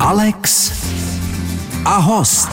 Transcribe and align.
Alex 0.00 0.72
a 1.84 1.96
host. 1.96 2.48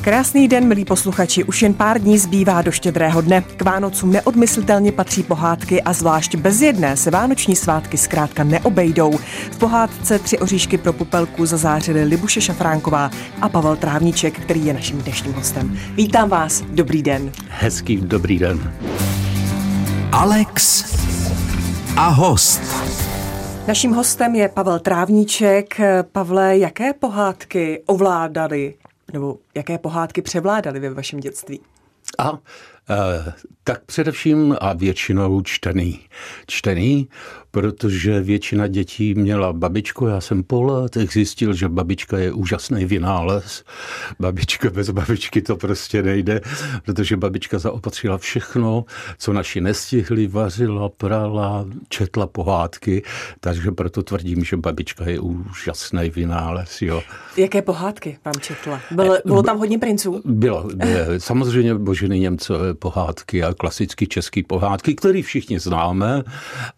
Krásný 0.00 0.48
den, 0.48 0.68
milí 0.68 0.84
posluchači. 0.84 1.44
Už 1.44 1.62
jen 1.62 1.74
pár 1.74 2.00
dní 2.00 2.18
zbývá 2.18 2.62
do 2.62 2.72
štědrého 2.72 3.20
dne. 3.20 3.40
K 3.56 3.62
Vánocům 3.62 4.12
neodmyslitelně 4.12 4.92
patří 4.92 5.22
pohádky 5.22 5.82
a 5.82 5.92
zvlášť 5.92 6.36
bez 6.36 6.60
jedné 6.60 6.96
se 6.96 7.10
vánoční 7.10 7.56
svátky 7.56 7.98
zkrátka 7.98 8.44
neobejdou. 8.44 9.18
V 9.50 9.58
pohádce 9.58 10.18
Tři 10.18 10.38
oříšky 10.38 10.78
pro 10.78 10.92
pupelku 10.92 11.46
zazářili 11.46 12.04
Libuše 12.04 12.40
Šafránková 12.40 13.10
a 13.40 13.48
Pavel 13.48 13.76
Trávníček, 13.76 14.40
který 14.40 14.66
je 14.66 14.74
naším 14.74 14.98
dnešním 14.98 15.32
hostem. 15.32 15.78
Vítám 15.94 16.28
vás, 16.28 16.64
dobrý 16.70 17.02
den. 17.02 17.32
Hezký 17.48 17.96
dobrý 17.96 18.38
den. 18.38 18.72
Alex 20.12 20.84
a 21.96 22.08
host. 22.08 22.62
Naším 23.70 23.92
hostem 23.92 24.34
je 24.34 24.48
Pavel 24.48 24.78
Trávníček. 24.78 25.80
Pavle, 26.12 26.58
jaké 26.58 26.92
pohádky 26.92 27.82
ovládali 27.86 28.74
nebo 29.12 29.38
jaké 29.54 29.78
pohádky 29.78 30.22
převládaly 30.22 30.80
ve 30.80 30.94
vašem 30.94 31.20
dětství? 31.20 31.60
A 32.18 32.32
e, 32.32 33.32
tak 33.64 33.84
především 33.84 34.56
a 34.60 34.72
většinou 34.72 35.42
čtený. 35.42 36.00
Čtený, 36.46 37.08
protože 37.50 38.20
většina 38.20 38.66
dětí 38.66 39.14
měla 39.14 39.52
babičku, 39.52 40.06
já 40.06 40.20
jsem 40.20 40.42
po 40.42 40.62
letech 40.62 41.12
zjistil, 41.12 41.54
že 41.54 41.68
babička 41.68 42.18
je 42.18 42.32
úžasný 42.32 42.84
vynález. 42.84 43.64
Babička 44.20 44.70
bez 44.70 44.90
babičky 44.90 45.42
to 45.42 45.56
prostě 45.56 46.02
nejde, 46.02 46.40
protože 46.84 47.16
babička 47.16 47.58
zaopatřila 47.58 48.18
všechno, 48.18 48.84
co 49.18 49.32
naši 49.32 49.60
nestihli, 49.60 50.26
vařila, 50.26 50.88
prala, 50.88 51.66
četla 51.88 52.26
pohádky, 52.26 53.02
takže 53.40 53.70
proto 53.70 54.02
tvrdím, 54.02 54.44
že 54.44 54.56
babička 54.56 55.04
je 55.08 55.20
úžasný 55.20 56.10
vynález. 56.10 56.82
Jo. 56.82 57.02
Jaké 57.36 57.62
pohádky 57.62 58.18
vám 58.24 58.34
četla? 58.40 58.80
Bylo, 58.90 59.16
bylo 59.24 59.42
tam 59.42 59.58
hodně 59.58 59.78
princů? 59.78 60.22
Bylo. 60.24 60.70
Samozřejmě 61.18 61.74
Boženy 61.74 62.18
Němcové 62.20 62.74
pohádky 62.74 63.42
a 63.42 63.54
klasické 63.54 64.06
české 64.06 64.42
pohádky, 64.46 64.94
které 64.94 65.22
všichni 65.22 65.58
známe, 65.58 66.22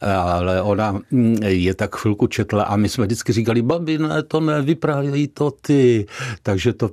ale 0.01 0.62
ona 0.63 1.01
mm, 1.11 1.43
je 1.43 1.75
tak 1.75 1.97
chvilku 1.97 2.27
četla 2.27 2.63
a 2.63 2.77
my 2.77 2.89
jsme 2.89 3.05
vždycky 3.05 3.33
říkali, 3.33 3.63
babi, 3.63 3.99
ne, 3.99 4.23
to 4.23 4.41
ne, 4.41 4.63
vyprávějí 4.63 5.29
to 5.29 5.51
ty. 5.51 6.07
Takže 6.43 6.73
to 6.73 6.91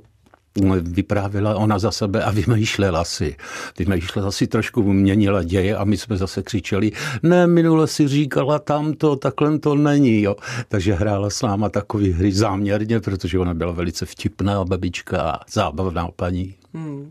vyprávěla 0.82 1.56
ona 1.56 1.78
za 1.78 1.90
sebe 1.90 2.24
a 2.24 2.30
vymýšlela 2.30 3.04
si. 3.04 3.36
Vymýšlela 3.78 4.30
si, 4.30 4.46
trošku 4.46 4.92
měnila 4.92 5.42
děje 5.42 5.76
a 5.76 5.84
my 5.84 5.96
jsme 5.96 6.16
zase 6.16 6.42
křičeli, 6.42 6.92
ne, 7.22 7.46
minule 7.46 7.86
si 7.86 8.08
říkala 8.08 8.58
tamto, 8.58 9.16
takhle 9.16 9.58
to 9.58 9.74
není. 9.74 10.22
Jo. 10.22 10.36
Takže 10.68 10.94
hrála 10.94 11.30
s 11.30 11.42
náma 11.42 11.68
takový 11.68 12.12
hry 12.12 12.32
záměrně, 12.32 13.00
protože 13.00 13.38
ona 13.38 13.54
byla 13.54 13.72
velice 13.72 14.06
vtipná 14.06 14.64
babička 14.64 15.22
a 15.22 15.40
zábavná 15.52 16.08
paní. 16.16 16.54
Hmm. 16.74 17.10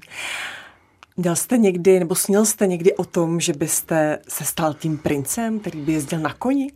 Dělal 1.22 1.36
jste 1.36 1.58
někdy, 1.58 2.00
nebo 2.00 2.16
snil 2.16 2.46
jste 2.46 2.68
někdy 2.68 2.96
o 2.96 3.06
tom, 3.06 3.40
že 3.40 3.54
byste 3.54 4.20
se 4.28 4.46
stal 4.46 4.74
tím 4.74 4.98
princem, 4.98 5.60
který 5.60 5.82
by 5.82 5.94
jezdil 5.94 6.20
na 6.20 6.34
koni? 6.34 6.72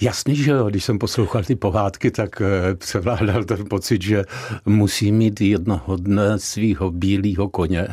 Jasný, 0.00 0.36
že 0.36 0.50
jo. 0.50 0.70
Když 0.70 0.84
jsem 0.84 0.98
poslouchal 0.98 1.42
ty 1.42 1.56
pohádky, 1.56 2.10
tak 2.10 2.42
eh, 2.42 2.74
převládal 2.74 3.44
ten 3.44 3.64
pocit, 3.70 4.02
že 4.02 4.24
musí 4.66 5.12
mít 5.12 5.40
jednoho 5.40 5.96
dne 5.96 6.38
svého 6.38 6.90
bílého 6.90 7.48
koně. 7.48 7.88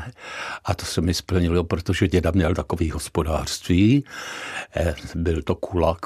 A 0.66 0.76
to 0.76 0.86
se 0.86 1.02
mi 1.02 1.14
splnilo, 1.14 1.64
protože 1.64 2.08
děda 2.08 2.31
měl 2.31 2.53
takový 2.53 2.92
hospodářství. 2.92 4.03
Eh, 4.76 4.95
byl 5.16 5.42
to 5.42 5.56
kulak. 5.56 6.06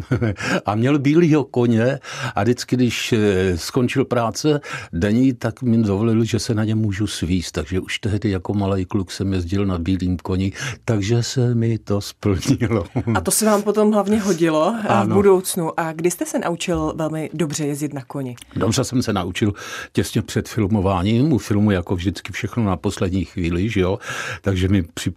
a 0.66 0.74
měl 0.74 0.98
bílého 0.98 1.44
koně 1.44 1.98
a 2.34 2.42
vždycky, 2.42 2.76
když 2.76 3.12
eh, 3.12 3.58
skončil 3.58 4.04
práce 4.04 4.60
denní, 4.92 5.32
tak 5.32 5.62
mi 5.62 5.78
dovolil, 5.78 6.24
že 6.24 6.38
se 6.38 6.54
na 6.54 6.64
ně 6.64 6.74
můžu 6.74 7.06
svíst. 7.06 7.52
Takže 7.52 7.80
už 7.80 7.98
tehdy 7.98 8.30
jako 8.30 8.54
malý 8.54 8.84
kluk 8.84 9.10
jsem 9.10 9.32
jezdil 9.32 9.66
na 9.66 9.78
bílým 9.78 10.16
koni, 10.16 10.52
takže 10.84 11.22
se 11.22 11.54
mi 11.54 11.78
to 11.78 12.00
splnilo. 12.00 12.84
a 13.14 13.20
to 13.20 13.30
se 13.30 13.44
vám 13.46 13.62
potom 13.62 13.92
hlavně 13.92 14.20
hodilo? 14.20 14.76
Ano 14.88 15.13
budoucnu. 15.14 15.80
A 15.80 15.92
kdy 15.92 16.10
jste 16.10 16.26
se 16.26 16.38
naučil 16.38 16.92
velmi 16.96 17.30
dobře 17.32 17.66
jezdit 17.66 17.94
na 17.94 18.02
koni? 18.02 18.36
Dobře 18.56 18.84
jsem 18.84 19.02
se 19.02 19.12
naučil 19.12 19.52
těsně 19.92 20.22
před 20.22 20.48
filmováním. 20.48 21.32
U 21.32 21.38
filmu 21.38 21.70
jako 21.70 21.96
vždycky 21.96 22.32
všechno 22.32 22.64
na 22.64 22.76
poslední 22.76 23.24
chvíli, 23.24 23.68
že 23.68 23.80
jo? 23.80 23.98
Takže 24.42 24.68
mi 24.68 24.82
při, 24.82 25.12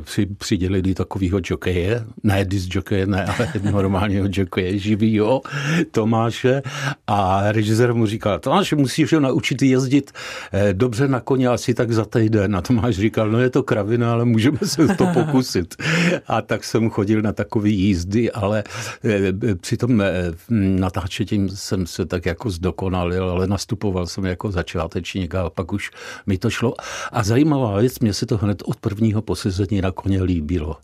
při, 0.00 0.26
přidělili 0.26 0.94
takovýho 0.94 1.40
jokeje, 1.44 2.04
ne 2.22 2.44
disc 2.44 2.74
jokeje, 2.74 3.06
ne, 3.06 3.24
ale 3.24 3.52
normálního 3.72 4.28
jokeje, 4.30 4.78
živýho 4.78 5.42
Tomáše. 5.90 6.62
A 7.06 7.52
režisér 7.52 7.94
mu 7.94 8.06
říkal, 8.06 8.38
Tomáš, 8.38 8.72
musíš 8.72 9.12
ho 9.12 9.20
naučit 9.20 9.62
jezdit 9.62 10.12
eh, 10.52 10.72
dobře 10.72 11.08
na 11.08 11.20
koně 11.20 11.48
asi 11.48 11.74
tak 11.74 11.92
za 11.92 12.04
týden. 12.04 12.56
A 12.56 12.62
Tomáš 12.62 12.96
říkal, 12.96 13.30
no 13.30 13.40
je 13.40 13.50
to 13.50 13.62
kravina, 13.62 14.12
ale 14.12 14.24
můžeme 14.24 14.58
se 14.64 14.86
to 14.86 15.06
pokusit. 15.06 15.74
A 16.26 16.42
tak 16.42 16.64
jsem 16.64 16.90
chodil 16.90 17.22
na 17.22 17.32
takové 17.32 17.68
jízdy, 17.68 18.32
ale 18.32 18.64
eh, 19.04 19.32
při 19.60 19.76
tom 19.76 20.00
eh, 20.00 20.32
natáčení 20.50 21.48
jsem 21.48 21.86
se 21.86 22.06
tak 22.06 22.26
jako 22.26 22.50
zdokonalil, 22.50 23.30
ale 23.30 23.46
nastupoval 23.46 24.06
jsem 24.06 24.24
jako 24.24 24.52
začátečník 24.52 25.34
a 25.34 25.50
pak 25.50 25.72
už 25.72 25.90
mi 26.26 26.38
to 26.38 26.50
šlo. 26.50 26.74
A 27.12 27.22
zajímavá 27.22 27.80
věc, 27.80 27.98
mně 27.98 28.14
se 28.14 28.26
to 28.26 28.36
hned 28.36 28.62
od 28.66 28.76
prvního 28.76 29.22
posezení 29.22 29.80
na 29.80 29.90
koně 29.90 30.22
líbilo. 30.22 30.76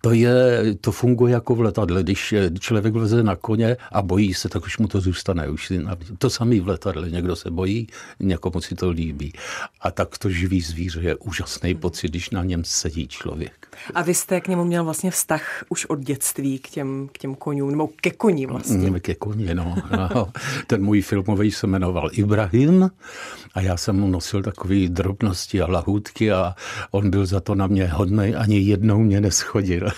To, 0.00 0.10
je, 0.12 0.62
to 0.80 0.92
funguje 0.92 1.32
jako 1.34 1.54
v 1.54 1.60
letadle. 1.60 2.02
Když 2.02 2.34
člověk 2.60 2.94
vleze 2.94 3.22
na 3.22 3.36
koně 3.36 3.76
a 3.92 4.02
bojí 4.02 4.34
se, 4.34 4.48
tak 4.48 4.64
už 4.64 4.78
mu 4.78 4.88
to 4.88 5.00
zůstane. 5.00 5.48
Už 5.48 5.72
to 6.18 6.30
samý 6.30 6.60
v 6.60 6.68
letadle. 6.68 7.10
Někdo 7.10 7.36
se 7.36 7.50
bojí, 7.50 7.86
někomu 8.20 8.60
si 8.60 8.74
to 8.74 8.90
líbí. 8.90 9.32
A 9.80 9.90
tak 9.90 10.18
to 10.18 10.30
živý 10.30 10.60
zvíře 10.60 11.00
je 11.00 11.14
úžasný 11.14 11.74
pocit, 11.74 12.08
když 12.08 12.30
na 12.30 12.44
něm 12.44 12.64
sedí 12.64 13.08
člověk. 13.08 13.66
A 13.94 14.02
vy 14.02 14.14
jste 14.14 14.40
k 14.40 14.48
němu 14.48 14.64
měl 14.64 14.84
vlastně 14.84 15.10
vztah 15.10 15.64
už 15.68 15.84
od 15.84 15.98
dětství 15.98 16.58
k 16.58 16.68
těm, 16.68 17.08
k 17.12 17.18
těm 17.18 17.34
konům, 17.34 17.70
nebo 17.70 17.85
ke 18.00 18.10
koni 18.10 18.46
vlastně. 18.46 18.90
Mm, 18.90 19.00
ke 19.00 19.14
koni, 19.14 19.54
no. 19.54 19.76
no. 19.96 20.32
Ten 20.66 20.82
můj 20.82 21.02
filmový 21.02 21.50
se 21.50 21.66
jmenoval 21.66 22.10
Ibrahim 22.12 22.90
a 23.54 23.60
já 23.60 23.76
jsem 23.76 23.96
mu 23.96 24.08
nosil 24.08 24.42
takové 24.42 24.88
drobnosti 24.88 25.60
a 25.60 25.70
lahůdky 25.70 26.32
a 26.32 26.54
on 26.90 27.10
byl 27.10 27.26
za 27.26 27.40
to 27.40 27.54
na 27.54 27.66
mě 27.66 27.86
hodný, 27.86 28.34
ani 28.34 28.58
jednou 28.58 28.98
mě 28.98 29.20
neschodil. 29.20 29.88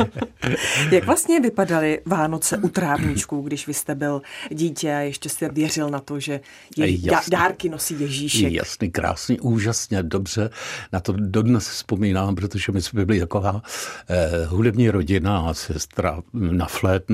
Jak 0.90 1.04
vlastně 1.04 1.40
vypadaly 1.40 2.00
Vánoce 2.06 2.56
u 2.56 2.68
trávníčků, 2.68 3.40
když 3.40 3.66
vy 3.66 3.74
jste 3.74 3.94
byl 3.94 4.22
dítě 4.50 4.94
a 4.94 4.98
ještě 4.98 5.28
jste 5.28 5.48
věřil 5.48 5.90
na 5.90 6.00
to, 6.00 6.20
že 6.20 6.40
je, 6.76 6.98
dárky 7.30 7.68
nosí 7.68 8.00
Ježíšek? 8.00 8.52
Jasný, 8.52 8.90
krásný, 8.90 9.40
úžasně, 9.40 10.02
dobře. 10.02 10.50
Na 10.92 11.00
to 11.00 11.12
dodnes 11.16 11.68
vzpomínám, 11.68 12.34
protože 12.34 12.72
my 12.72 12.82
jsme 12.82 13.04
byli 13.04 13.20
taková 13.20 13.62
eh, 14.08 14.46
hudební 14.46 14.90
rodina 14.90 15.38
a 15.38 15.54
sestra 15.54 16.22
na 16.32 16.66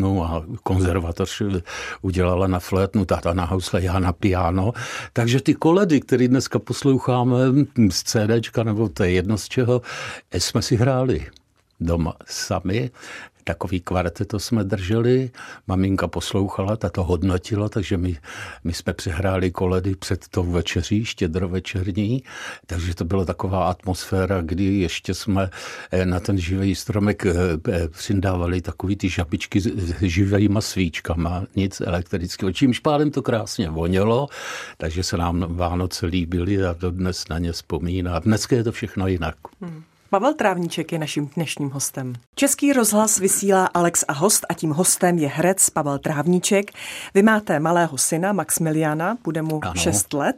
flétnu 0.02 0.24
a 0.24 0.44
konzervatoř 0.62 1.42
udělala 2.02 2.46
na 2.46 2.58
flétnu, 2.58 3.04
táta 3.04 3.34
na 3.34 3.44
housle, 3.44 3.82
já 3.82 3.98
na 3.98 4.12
piano. 4.12 4.72
Takže 5.12 5.40
ty 5.40 5.54
koledy, 5.54 6.00
které 6.00 6.28
dneska 6.28 6.58
posloucháme 6.58 7.36
z 7.90 8.02
CDčka, 8.02 8.62
nebo 8.62 8.88
to 8.88 9.04
je 9.04 9.10
jedno 9.10 9.38
z 9.38 9.48
čeho, 9.48 9.82
jsme 10.32 10.62
si 10.62 10.76
hráli 10.76 11.26
doma 11.80 12.14
sami 12.26 12.90
takový 13.44 13.80
kvarteto 13.80 14.38
jsme 14.38 14.64
drželi, 14.64 15.30
maminka 15.66 16.08
poslouchala, 16.08 16.76
ta 16.76 16.90
to 16.90 17.04
hodnotila, 17.04 17.68
takže 17.68 17.96
my, 17.96 18.16
my 18.64 18.72
jsme 18.72 18.92
přehráli 18.92 19.50
koledy 19.50 19.94
před 19.94 20.28
tou 20.28 20.42
večeří, 20.42 21.04
štědrovečerní, 21.04 22.22
takže 22.66 22.94
to 22.94 23.04
byla 23.04 23.24
taková 23.24 23.70
atmosféra, 23.70 24.40
kdy 24.42 24.64
ještě 24.64 25.14
jsme 25.14 25.50
eh, 25.90 26.06
na 26.06 26.20
ten 26.20 26.38
živý 26.38 26.74
stromek 26.74 27.26
eh, 27.26 27.32
eh, 27.68 27.88
přindávali 27.88 28.60
takový 28.60 28.96
ty 28.96 29.08
žabičky 29.08 29.60
s 29.60 30.02
živýma 30.02 30.60
svíčkama, 30.60 31.44
nic 31.56 31.80
elektrického, 31.80 32.52
čímž 32.52 32.78
pádem 32.78 33.10
to 33.10 33.22
krásně 33.22 33.70
vonělo, 33.70 34.28
takže 34.76 35.02
se 35.02 35.16
nám 35.16 35.56
Vánoce 35.56 36.06
líbily 36.06 36.64
a 36.64 36.72
dodnes 36.72 37.28
na 37.28 37.38
ně 37.38 37.52
vzpomíná. 37.52 38.18
Dneska 38.18 38.56
je 38.56 38.64
to 38.64 38.72
všechno 38.72 39.06
jinak. 39.06 39.36
Hmm. 39.60 39.82
Pavel 40.12 40.34
Trávníček 40.34 40.92
je 40.92 40.98
naším 40.98 41.30
dnešním 41.36 41.70
hostem. 41.70 42.12
Český 42.34 42.72
rozhlas 42.72 43.18
vysílá 43.18 43.66
Alex 43.66 44.04
a 44.08 44.12
host 44.12 44.46
a 44.48 44.54
tím 44.54 44.70
hostem 44.70 45.18
je 45.18 45.28
herec 45.28 45.70
Pavel 45.70 45.98
Trávníček. 45.98 46.70
Vy 47.14 47.22
máte 47.22 47.60
malého 47.60 47.98
syna 47.98 48.32
Maximiliana, 48.32 49.18
bude 49.24 49.42
mu 49.42 49.60
ano. 49.62 49.74
6 49.74 50.12
let, 50.12 50.36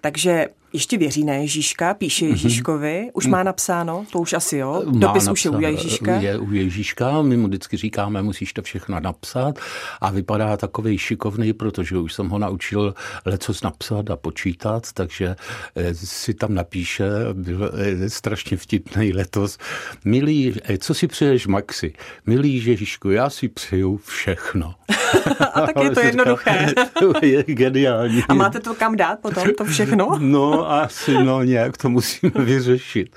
takže 0.00 0.48
ještě 0.76 0.98
věří 0.98 1.24
na 1.24 1.34
Ježíška, 1.34 1.94
píše 1.94 2.24
mhm. 2.24 2.32
Ježíškovi, 2.32 3.10
už 3.12 3.26
má 3.26 3.42
napsáno, 3.42 4.06
to 4.12 4.18
už 4.18 4.32
asi 4.32 4.56
jo, 4.56 4.82
má 4.86 4.98
dopis 4.98 5.26
napsáno, 5.26 5.32
už 5.32 5.44
je 5.44 5.50
u 5.50 5.60
Ježíška. 5.60 6.16
Je 6.16 6.38
u 6.38 6.52
Ježíška, 6.52 7.22
my 7.22 7.36
mu 7.36 7.46
vždycky 7.46 7.76
říkáme, 7.76 8.22
musíš 8.22 8.52
to 8.52 8.62
všechno 8.62 9.00
napsat 9.00 9.58
a 10.00 10.10
vypadá 10.10 10.56
takový 10.56 10.98
šikovný, 10.98 11.52
protože 11.52 11.98
už 11.98 12.12
jsem 12.12 12.28
ho 12.28 12.38
naučil 12.38 12.94
lecos 13.24 13.62
napsat 13.62 14.10
a 14.10 14.16
počítat, 14.16 14.92
takže 14.92 15.36
eh, 15.76 15.94
si 15.94 16.34
tam 16.34 16.54
napíše, 16.54 17.04
byl 17.32 17.70
eh, 17.74 18.10
strašně 18.10 18.56
vtipný 18.56 19.12
letos. 19.12 19.58
Milý, 20.04 20.54
eh, 20.64 20.78
co 20.78 20.94
si 20.94 21.06
přeješ 21.06 21.46
Maxi? 21.46 21.92
Milý 22.26 22.64
Ježíšku, 22.66 23.10
já 23.10 23.30
si 23.30 23.48
přeju 23.48 23.96
všechno. 23.96 24.74
a 25.54 25.60
tak 25.60 25.84
je 25.84 25.90
to 25.94 26.00
jednoduché. 26.00 26.66
to 26.98 27.12
je 27.22 27.42
geniální. 27.42 28.22
A 28.28 28.34
máte 28.34 28.60
to 28.60 28.74
kam 28.74 28.96
dát 28.96 29.18
potom, 29.20 29.44
to 29.58 29.64
všechno? 29.64 30.18
no, 30.18 30.65
asi 30.66 31.14
no, 31.24 31.42
nějak 31.42 31.76
to 31.76 31.88
musíme 31.88 32.32
vyřešit. 32.44 33.16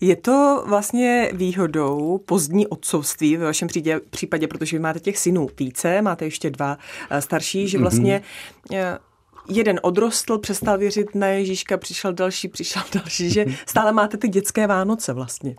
Je 0.00 0.16
to 0.16 0.64
vlastně 0.66 1.30
výhodou 1.32 2.18
pozdní 2.26 2.66
otcovství 2.66 3.36
ve 3.36 3.44
vašem 3.44 3.68
případě, 4.10 4.48
protože 4.48 4.76
vy 4.76 4.82
máte 4.82 5.00
těch 5.00 5.18
synů 5.18 5.48
více, 5.58 6.02
máte 6.02 6.24
ještě 6.24 6.50
dva 6.50 6.78
eh, 7.10 7.20
starší, 7.22 7.68
že 7.68 7.78
vlastně 7.78 8.22
mm-hmm 8.70 8.98
jeden 9.48 9.80
odrostl, 9.82 10.38
přestal 10.38 10.78
věřit 10.78 11.14
na 11.14 11.26
Ježíška, 11.26 11.76
přišel 11.76 12.12
další, 12.12 12.48
přišel 12.48 12.82
další, 12.94 13.30
že 13.30 13.44
stále 13.66 13.92
máte 13.92 14.16
ty 14.16 14.28
dětské 14.28 14.66
Vánoce 14.66 15.12
vlastně. 15.12 15.56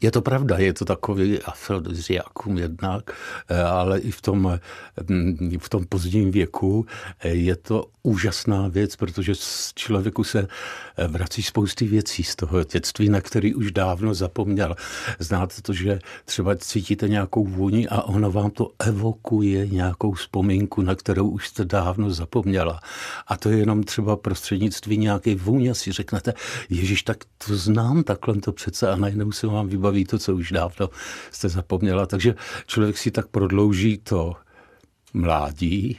Je 0.00 0.10
to 0.10 0.22
pravda, 0.22 0.58
je 0.58 0.72
to 0.72 0.84
takový 0.84 1.42
afrodiziakum 1.42 2.58
jednak, 2.58 3.10
eh, 3.48 3.62
ale 3.62 3.98
i 3.98 4.10
v 4.10 4.20
tom, 4.20 4.58
mm, 5.08 5.58
v 5.58 5.68
tom 5.68 5.84
pozdním 5.86 6.30
věku 6.30 6.86
eh, 7.20 7.28
je 7.28 7.56
to 7.56 7.86
úžasná 8.02 8.68
věc, 8.68 8.96
protože 8.96 9.34
z 9.34 9.72
člověku 9.74 10.24
se 10.24 10.48
eh, 10.96 11.08
vrací 11.08 11.42
spousty 11.42 11.86
věcí 11.86 12.22
z 12.22 12.36
toho 12.36 12.64
dětství, 12.64 13.08
na 13.08 13.20
který 13.20 13.54
už 13.54 13.72
dávno 13.72 14.14
zapomněl. 14.14 14.76
Znáte 15.18 15.62
to, 15.62 15.72
že 15.72 15.98
třeba 16.24 16.56
cítíte 16.56 17.08
nějakou 17.08 17.46
vůni 17.46 17.88
a 17.88 18.02
ono 18.02 18.32
vám 18.32 18.50
to 18.50 18.70
evokuje 18.78 19.66
nějakou 19.66 20.12
vzpomínku, 20.12 20.82
na 20.82 20.94
kterou 20.94 21.28
už 21.28 21.48
jste 21.48 21.64
dávno 21.64 22.10
zapomněla. 22.10 22.80
A 23.26 23.36
to 23.36 23.50
je 23.50 23.58
jenom 23.58 23.82
třeba 23.82 24.16
prostřednictví 24.16 24.98
nějaké 24.98 25.34
vůně 25.34 25.74
si 25.74 25.92
řeknete, 25.92 26.34
Ježíš, 26.70 27.02
tak 27.02 27.24
to 27.46 27.56
znám, 27.56 28.02
takhle 28.02 28.36
to 28.36 28.52
přece 28.52 28.90
a 28.90 28.96
najednou 28.96 29.32
se 29.32 29.46
vám 29.46 29.68
vybaví 29.72 30.04
to, 30.04 30.18
co 30.18 30.34
už 30.34 30.52
dávno 30.52 30.90
jste 31.30 31.48
zapomněla. 31.48 32.06
Takže 32.06 32.34
člověk 32.66 32.98
si 32.98 33.10
tak 33.10 33.26
prodlouží 33.26 33.98
to 33.98 34.36
mládí 35.14 35.98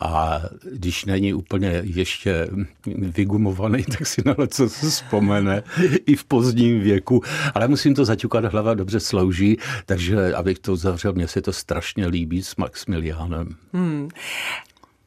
a 0.00 0.42
když 0.72 1.04
není 1.04 1.34
úplně 1.34 1.82
ještě 1.84 2.48
vygumovaný, 2.86 3.84
tak 3.84 4.06
si 4.06 4.22
na 4.24 4.34
co 4.46 4.68
se 4.68 4.90
vzpomene 4.90 5.62
i 6.06 6.16
v 6.16 6.24
pozdním 6.24 6.80
věku. 6.80 7.22
Ale 7.54 7.68
musím 7.68 7.94
to 7.94 8.04
zaťukat, 8.04 8.44
hlava 8.44 8.74
dobře 8.74 9.00
slouží, 9.00 9.58
takže 9.86 10.34
abych 10.34 10.58
to 10.58 10.76
zavřel, 10.76 11.12
mně 11.12 11.28
se 11.28 11.42
to 11.42 11.52
strašně 11.52 12.06
líbí 12.06 12.42
s 12.42 12.56
Maximiliánem. 12.56 13.56
Hmm. 13.72 14.08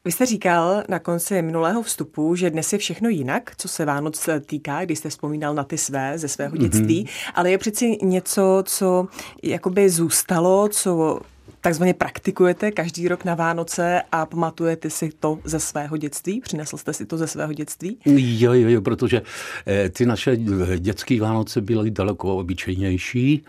Vy 0.04 0.12
jste 0.12 0.26
říkal 0.26 0.82
na 0.88 0.98
konci 0.98 1.42
minulého 1.42 1.82
vstupu, 1.82 2.34
že 2.36 2.50
dnes 2.50 2.72
je 2.72 2.78
všechno 2.78 3.08
jinak, 3.08 3.52
co 3.56 3.68
se 3.68 3.84
Vánoc 3.84 4.28
týká, 4.46 4.84
když 4.84 4.98
jste 4.98 5.08
vzpomínal 5.08 5.54
na 5.54 5.64
ty 5.64 5.78
své 5.78 6.18
ze 6.18 6.28
svého 6.28 6.56
dětství, 6.56 7.04
mm-hmm. 7.04 7.32
ale 7.34 7.50
je 7.50 7.58
přeci 7.58 7.98
něco, 8.02 8.62
co 8.66 9.08
jakoby 9.42 9.90
zůstalo, 9.90 10.68
co 10.68 11.20
takzvaně 11.60 11.94
praktikujete 11.94 12.70
každý 12.70 13.08
rok 13.08 13.24
na 13.24 13.34
Vánoce 13.34 14.02
a 14.12 14.26
pamatujete 14.26 14.90
si 14.90 15.10
to 15.20 15.38
ze 15.44 15.60
svého 15.60 15.96
dětství? 15.96 16.40
Přinesl 16.40 16.76
jste 16.76 16.92
si 16.92 17.06
to 17.06 17.18
ze 17.18 17.26
svého 17.26 17.52
dětství? 17.52 17.98
Jo, 18.06 18.52
jo, 18.52 18.68
jo, 18.68 18.80
protože 18.80 19.22
eh, 19.66 19.88
ty 19.88 20.06
naše 20.06 20.36
dětské 20.78 21.20
Vánoce 21.20 21.60
byly 21.60 21.90
daleko 21.90 22.36
obyčejnější 22.36 23.44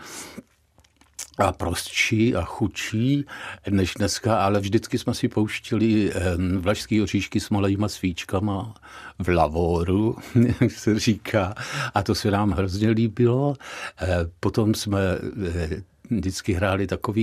a 1.38 1.52
prostší 1.52 2.36
a 2.36 2.44
chudší 2.44 3.24
než 3.70 3.94
dneska, 3.98 4.38
ale 4.38 4.60
vždycky 4.60 4.98
jsme 4.98 5.14
si 5.14 5.28
pouštili 5.28 6.12
vlašský 6.58 7.02
oříšky 7.02 7.40
s 7.40 7.50
malejma 7.50 7.88
svíčkama 7.88 8.74
v 9.18 9.28
lavoru, 9.28 10.16
jak 10.60 10.72
se 10.72 10.98
říká, 10.98 11.54
a 11.94 12.02
to 12.02 12.14
se 12.14 12.30
nám 12.30 12.50
hrozně 12.50 12.90
líbilo. 12.90 13.54
Eh, 14.02 14.06
potom 14.40 14.74
jsme 14.74 15.00
eh, 15.46 15.82
vždycky 16.10 16.52
hráli 16.52 16.86
takové 16.86 17.22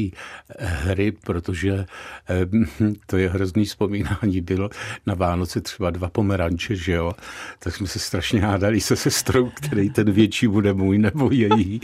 hry, 0.60 1.12
protože 1.12 1.86
eh, 2.30 2.48
to 3.06 3.18
je 3.18 3.30
hrozný 3.30 3.66
vzpomínání 3.66 4.42
bylo 4.42 4.70
na 5.06 5.14
Vánoce 5.14 5.62
třeba 5.62 5.90
dva 5.90 6.10
pomeranče, 6.10 6.76
že 6.76 6.92
jo, 6.92 7.14
tak 7.60 7.76
jsme 7.76 7.88
se 7.88 8.00
strašně 8.00 8.42
hádali 8.42 8.82
se 8.82 8.96
sestrou, 8.96 9.50
který 9.50 9.90
ten 9.90 10.12
větší 10.12 10.48
bude 10.48 10.74
můj 10.74 10.98
nebo 10.98 11.32
její. 11.32 11.82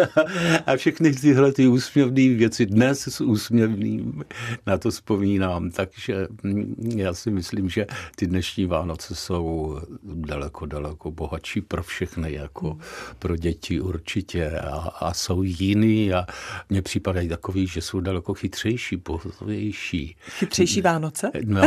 A 0.66 0.76
všechny 0.76 1.12
tyhle 1.12 1.52
ty 1.52 1.66
úsměvné 1.66 2.28
věci 2.28 2.66
dnes 2.66 3.08
s 3.08 3.20
úsměvným 3.20 4.24
na 4.66 4.78
to 4.78 4.90
vzpomínám, 4.90 5.70
takže 5.70 6.26
hm, 6.44 6.74
já 6.96 7.14
si 7.14 7.30
myslím, 7.30 7.68
že 7.68 7.86
ty 8.16 8.26
dnešní 8.26 8.66
Vánoce 8.66 9.14
jsou 9.14 9.80
daleko, 10.02 10.66
daleko 10.66 11.10
bohatší 11.10 11.60
pro 11.60 11.82
všechny, 11.82 12.32
jako 12.32 12.78
pro 13.18 13.36
děti 13.36 13.80
určitě. 13.80 14.50
A, 14.50 14.76
a 14.76 15.14
jsou 15.14 15.42
jiný 15.42 16.12
a 16.12 16.25
mně 16.70 16.82
připadají 16.82 17.28
takový, 17.28 17.66
že 17.66 17.80
jsou 17.80 18.00
daleko 18.00 18.34
chytřejší, 18.34 18.96
pohotovější. 18.96 20.16
Chytřejší 20.38 20.82
Vánoce? 20.82 21.30
No, 21.44 21.62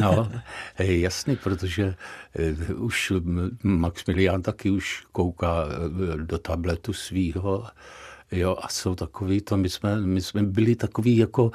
no 0.00 0.30
jasný, 0.78 1.36
protože 1.36 1.94
eh, 2.38 2.74
už 2.74 3.12
Maximilián 3.62 4.42
taky 4.42 4.70
už 4.70 5.04
kouká 5.12 5.64
eh, 5.68 6.16
do 6.16 6.38
tabletu 6.38 6.92
svýho 6.92 7.66
Jo, 8.32 8.56
a 8.62 8.68
jsou 8.68 8.94
takový, 8.94 9.40
to 9.40 9.56
my 9.56 9.68
jsme, 9.68 10.00
my 10.00 10.20
jsme 10.20 10.42
byli 10.42 10.76
takový 10.76 11.16
jako 11.16 11.50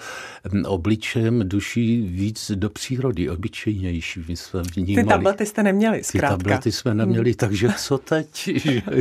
mm, 0.51 0.65
obličejem 0.65 1.49
duší 1.49 2.01
víc 2.01 2.51
do 2.55 2.69
přírody, 2.69 3.29
obyčejnější. 3.29 4.23
My 4.27 4.35
jsme 4.35 4.61
vnímali. 4.61 5.03
Ty 5.03 5.09
tablety 5.09 5.45
jste 5.45 5.63
neměli, 5.63 6.03
zkrátka. 6.03 6.37
Ty 6.37 6.43
tablety 6.43 6.71
jsme 6.71 6.93
neměli, 6.93 7.29
hmm. 7.29 7.37
takže 7.37 7.69
co 7.77 7.97
teď? 7.97 8.49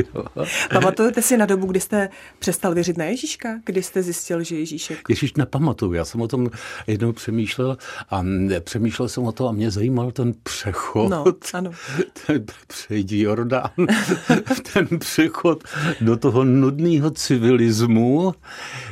Pamatujete 0.73 1.21
si 1.21 1.37
na 1.37 1.45
dobu, 1.45 1.67
kdy 1.67 1.79
jste 1.79 2.09
přestal 2.39 2.73
věřit 2.73 2.97
na 2.97 3.05
Ježíška? 3.05 3.49
Kdy 3.65 3.83
jste 3.83 4.03
zjistil, 4.03 4.43
že 4.43 4.55
Ježíšek? 4.55 4.99
Ježíš 5.09 5.33
nepamatuju, 5.33 5.93
já 5.93 6.05
jsem 6.05 6.21
o 6.21 6.27
tom 6.27 6.49
jednou 6.87 7.11
přemýšlel 7.11 7.77
a 8.09 8.23
přemýšlel 8.59 9.09
jsem 9.09 9.23
o 9.23 9.31
to 9.31 9.47
a 9.47 9.51
mě 9.51 9.71
zajímal 9.71 10.11
ten 10.11 10.33
přechod. 10.43 11.09
No, 11.09 11.25
ano. 11.53 11.71
Ten 12.27 12.45
přejdí 12.67 13.21
Jordán. 13.21 13.71
ten 14.73 14.99
přechod 14.99 15.63
do 16.01 16.17
toho 16.17 16.43
nudného 16.43 17.11
civilizace 17.11 17.64
realismu, 17.65 18.33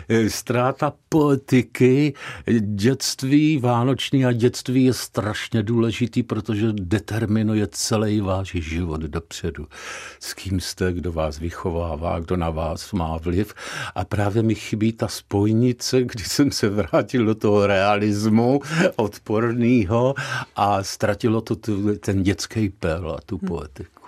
eh, 0.09 0.29
ztráta 0.29 0.93
poetiky, 1.09 2.13
dětství, 2.59 3.57
vánoční 3.57 4.25
a 4.25 4.31
dětství 4.31 4.83
je 4.83 4.93
strašně 4.93 5.63
důležitý, 5.63 6.23
protože 6.23 6.73
determinuje 6.73 7.67
celý 7.71 8.21
váš 8.21 8.51
život 8.51 9.01
dopředu. 9.01 9.67
S 10.19 10.33
kým 10.33 10.59
jste, 10.59 10.93
kdo 10.93 11.11
vás 11.11 11.39
vychovává, 11.39 12.19
kdo 12.19 12.37
na 12.37 12.49
vás 12.49 12.91
má 12.91 13.17
vliv. 13.17 13.53
A 13.95 14.05
právě 14.05 14.43
mi 14.43 14.55
chybí 14.55 14.93
ta 14.93 15.07
spojnice, 15.07 16.03
kdy 16.03 16.23
jsem 16.23 16.51
se 16.51 16.69
vrátil 16.69 17.25
do 17.25 17.35
toho 17.35 17.67
realismu 17.67 18.61
odporného 18.95 20.15
a 20.55 20.83
ztratilo 20.83 21.41
to 21.41 21.55
ten 21.99 22.23
dětský 22.23 22.69
pel 22.69 23.15
a 23.17 23.21
tu 23.25 23.37
poetiku. 23.37 24.03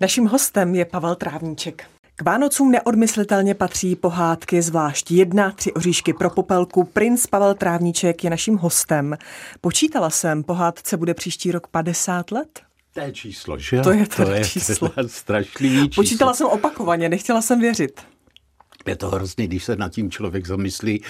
Naším 0.00 0.26
hostem 0.26 0.74
je 0.74 0.84
Pavel 0.84 1.14
Trávníček. 1.14 1.86
K 2.16 2.22
Vánocům 2.22 2.70
neodmyslitelně 2.70 3.54
patří 3.54 3.96
pohádky, 3.96 4.62
zvlášť 4.62 5.10
jedna, 5.10 5.50
tři 5.50 5.72
oříšky 5.72 6.12
pro 6.12 6.30
popelku. 6.30 6.84
Princ 6.84 7.26
Pavel 7.26 7.54
Trávníček 7.54 8.24
je 8.24 8.30
naším 8.30 8.56
hostem. 8.56 9.16
Počítala 9.60 10.10
jsem, 10.10 10.42
pohádce 10.42 10.96
bude 10.96 11.14
příští 11.14 11.52
rok 11.52 11.66
50 11.66 12.30
let? 12.30 12.60
To 12.94 13.00
je 13.00 13.12
číslo, 13.12 13.58
že? 13.58 13.80
To 13.80 13.90
je 13.90 14.06
to, 14.06 14.24
to 14.24 14.30
je 14.30 14.44
číslo. 14.44 14.92
strašlivý 15.06 15.88
číslo. 15.88 16.02
Počítala 16.02 16.34
jsem 16.34 16.46
opakovaně, 16.46 17.08
nechtěla 17.08 17.42
jsem 17.42 17.60
věřit. 17.60 18.00
Je 18.86 18.96
to 18.96 19.10
hrozný, 19.10 19.46
když 19.46 19.64
se 19.64 19.76
nad 19.76 19.92
tím 19.92 20.10
člověk 20.10 20.46
zamyslí, 20.46 21.02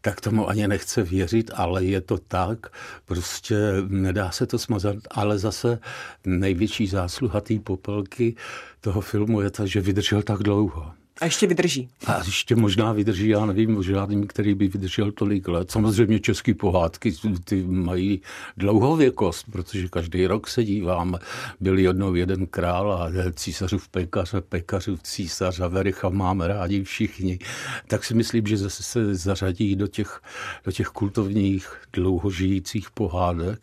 tak 0.00 0.20
tomu 0.20 0.48
ani 0.48 0.68
nechce 0.68 1.02
věřit, 1.02 1.50
ale 1.54 1.84
je 1.84 2.00
to 2.00 2.18
tak. 2.18 2.58
Prostě 3.04 3.56
nedá 3.88 4.30
se 4.30 4.46
to 4.46 4.58
smazat, 4.58 4.96
ale 5.10 5.38
zase 5.38 5.78
největší 6.26 6.86
zásluha 6.86 7.40
té 7.40 7.58
popelky 7.58 8.36
toho 8.80 9.00
filmu 9.00 9.40
je 9.40 9.50
ta, 9.50 9.66
že 9.66 9.80
vydržel 9.80 10.22
tak 10.22 10.42
dlouho. 10.42 10.92
A 11.20 11.24
ještě 11.24 11.46
vydrží. 11.46 11.88
A 12.06 12.18
ještě 12.24 12.56
možná 12.56 12.92
vydrží, 12.92 13.28
já 13.28 13.46
nevím 13.46 13.76
o 13.76 13.82
žádným, 13.82 14.26
který 14.26 14.54
by 14.54 14.68
vydržel 14.68 15.12
tolik 15.12 15.48
let. 15.48 15.70
Samozřejmě 15.70 16.20
české 16.20 16.54
pohádky, 16.54 17.12
ty 17.44 17.62
mají 17.62 18.20
dlouhověkost, 18.56 19.46
protože 19.52 19.88
každý 19.88 20.26
rok 20.26 20.48
se 20.48 20.64
dívám. 20.64 21.18
Byl 21.60 21.78
jednou 21.78 22.14
jeden 22.14 22.46
král 22.46 22.92
a 22.92 23.10
císařův 23.34 23.88
pekař 23.88 24.34
a 24.34 24.40
pekařův 24.40 25.02
císař 25.02 25.60
a 25.60 25.68
Vericha 25.68 26.08
máme 26.08 26.48
rádi 26.48 26.84
všichni. 26.84 27.38
Tak 27.86 28.04
si 28.04 28.14
myslím, 28.14 28.46
že 28.46 28.56
zase 28.56 28.82
se 28.82 29.14
zařadí 29.14 29.76
do 29.76 29.86
těch, 29.86 30.22
do 30.64 30.72
těch 30.72 30.86
kultovních 30.86 31.72
dlouhožijících 31.92 32.90
pohádek. 32.90 33.60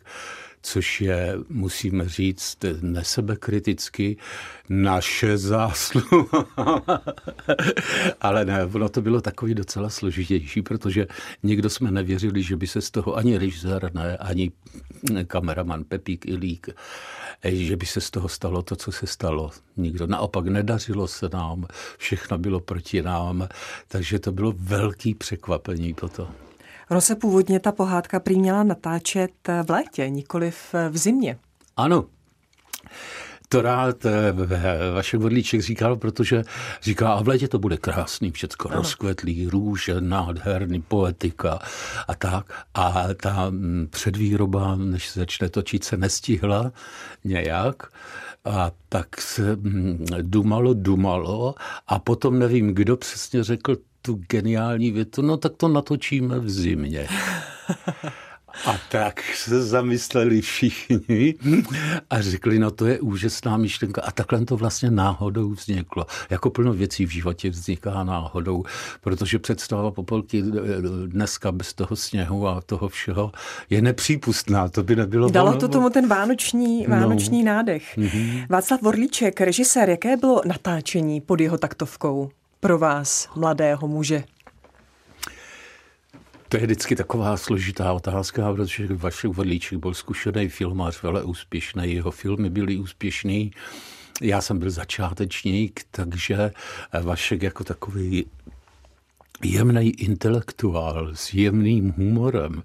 Což 0.72 1.00
je, 1.00 1.38
musíme 1.48 2.08
říct, 2.08 2.58
nesebekriticky 2.80 4.16
naše 4.68 5.38
zásluha. 5.38 6.46
Ale 8.20 8.44
ne, 8.44 8.64
ono 8.64 8.88
to 8.88 9.02
bylo 9.02 9.20
takový 9.20 9.54
docela 9.54 9.90
složitější, 9.90 10.62
protože 10.62 11.06
nikdo 11.42 11.70
jsme 11.70 11.90
nevěřili, 11.90 12.42
že 12.42 12.56
by 12.56 12.66
se 12.66 12.80
z 12.80 12.90
toho 12.90 13.16
ani 13.16 13.38
režisér, 13.38 13.90
ne, 13.94 14.16
ani 14.16 14.52
kameraman 15.26 15.84
Pepík 15.84 16.26
Ilík, 16.26 16.68
že 17.44 17.76
by 17.76 17.86
se 17.86 18.00
z 18.00 18.10
toho 18.10 18.28
stalo 18.28 18.62
to, 18.62 18.76
co 18.76 18.92
se 18.92 19.06
stalo. 19.06 19.50
Nikdo. 19.76 20.06
Naopak 20.06 20.46
nedařilo 20.46 21.08
se 21.08 21.28
nám, 21.32 21.66
všechno 21.98 22.38
bylo 22.38 22.60
proti 22.60 23.02
nám, 23.02 23.48
takže 23.88 24.18
to 24.18 24.32
bylo 24.32 24.54
velký 24.56 25.14
překvapení 25.14 25.94
toto. 25.94 26.47
Ono 26.90 27.00
se 27.00 27.14
původně 27.14 27.60
ta 27.60 27.72
pohádka 27.72 28.20
prý 28.20 28.38
měla 28.38 28.62
natáčet 28.62 29.30
v 29.66 29.70
létě, 29.70 30.08
nikoli 30.08 30.50
v 30.50 30.98
zimě. 30.98 31.38
Ano. 31.76 32.04
To 33.48 33.62
rád 33.62 34.06
eh, 34.06 34.32
Vašek 34.94 35.20
Vodlíček 35.20 35.62
říkal, 35.62 35.96
protože 35.96 36.44
říká, 36.82 37.12
a 37.12 37.22
v 37.22 37.28
létě 37.28 37.48
to 37.48 37.58
bude 37.58 37.76
krásný, 37.76 38.30
všecko 38.30 38.68
ano. 38.68 38.76
rozkvetlý, 38.78 39.46
růže, 39.46 40.00
nádherný, 40.00 40.82
poetika 40.82 41.58
a 42.08 42.14
tak. 42.14 42.66
A 42.74 43.04
ta 43.22 43.50
mm, 43.50 43.88
předvýroba, 43.90 44.76
než 44.76 45.08
se 45.08 45.20
začne 45.20 45.48
točit, 45.48 45.84
se 45.84 45.96
nestihla 45.96 46.72
nějak. 47.24 47.82
A 48.44 48.70
tak 48.88 49.20
se 49.20 49.56
mm, 49.56 50.06
dumalo, 50.22 50.74
dumalo 50.74 51.54
a 51.86 51.98
potom 51.98 52.38
nevím, 52.38 52.74
kdo 52.74 52.96
přesně 52.96 53.44
řekl 53.44 53.76
tu 54.02 54.20
geniální 54.28 54.90
větu, 54.90 55.22
no 55.22 55.36
tak 55.36 55.52
to 55.56 55.68
natočíme 55.68 56.38
v 56.38 56.50
zimě. 56.50 57.08
A 58.66 58.78
tak 58.90 59.22
se 59.34 59.62
zamysleli 59.62 60.40
všichni 60.40 61.34
a 62.10 62.20
řekli, 62.20 62.58
no 62.58 62.70
to 62.70 62.86
je 62.86 63.00
úžasná 63.00 63.56
myšlenka. 63.56 64.02
A 64.02 64.10
takhle 64.10 64.44
to 64.44 64.56
vlastně 64.56 64.90
náhodou 64.90 65.50
vzniklo. 65.50 66.06
Jako 66.30 66.50
plno 66.50 66.72
věcí 66.72 67.06
v 67.06 67.10
životě 67.10 67.50
vzniká 67.50 68.04
náhodou, 68.04 68.64
protože 69.00 69.38
představa 69.38 69.90
Popolky 69.90 70.42
dneska 71.06 71.52
bez 71.52 71.74
toho 71.74 71.96
sněhu 71.96 72.48
a 72.48 72.60
toho 72.60 72.88
všeho 72.88 73.32
je 73.70 73.82
nepřípustná. 73.82 74.68
To 74.68 74.82
by 74.82 74.96
nebylo... 74.96 75.30
Dalo 75.30 75.56
to 75.56 75.68
tomu 75.68 75.90
ten 75.90 76.08
vánoční, 76.08 76.86
no. 76.88 76.96
vánoční 76.96 77.42
no. 77.42 77.52
nádech. 77.52 77.98
Mm-hmm. 77.98 78.46
Václav 78.48 78.82
Vorlíček, 78.82 79.40
režisér, 79.40 79.90
jaké 79.90 80.16
bylo 80.16 80.42
natáčení 80.46 81.20
pod 81.20 81.40
jeho 81.40 81.58
taktovkou 81.58 82.30
pro 82.60 82.78
vás, 82.78 83.28
mladého 83.36 83.88
muže? 83.88 84.24
To 86.48 86.56
je 86.56 86.62
vždycky 86.62 86.96
taková 86.96 87.36
složitá 87.36 87.92
otázka, 87.92 88.52
protože 88.52 88.86
Vašek 88.90 89.30
Vodlíček 89.30 89.78
byl 89.78 89.94
zkušený 89.94 90.48
filmář, 90.48 91.02
vele 91.02 91.22
úspěšný, 91.22 91.94
jeho 91.94 92.10
filmy 92.10 92.50
byly 92.50 92.76
úspěšný. 92.76 93.50
Já 94.20 94.40
jsem 94.40 94.58
byl 94.58 94.70
začátečník, 94.70 95.80
takže 95.90 96.50
Vašek 97.02 97.42
jako 97.42 97.64
takový 97.64 98.26
jemný 99.44 99.90
intelektuál 99.90 101.10
s 101.14 101.34
jemným 101.34 101.94
humorem. 101.96 102.62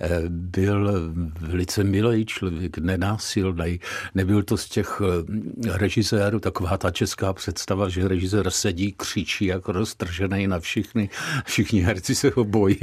Eh, 0.00 0.22
byl 0.28 1.12
velice 1.40 1.84
milý 1.84 2.26
člověk, 2.26 2.78
nenásilný. 2.78 3.80
Nebyl 4.14 4.42
to 4.42 4.56
z 4.56 4.68
těch 4.68 5.02
eh, 5.04 5.78
režisérů 5.78 6.40
taková 6.40 6.76
ta 6.76 6.90
česká 6.90 7.32
představa, 7.32 7.88
že 7.88 8.08
režisér 8.08 8.50
sedí, 8.50 8.92
křičí 8.96 9.44
jako 9.44 9.72
roztržený 9.72 10.46
na 10.46 10.60
všechny, 10.60 11.10
všichni 11.44 11.80
herci 11.80 12.14
se 12.14 12.32
ho 12.36 12.44
bojí 12.44 12.76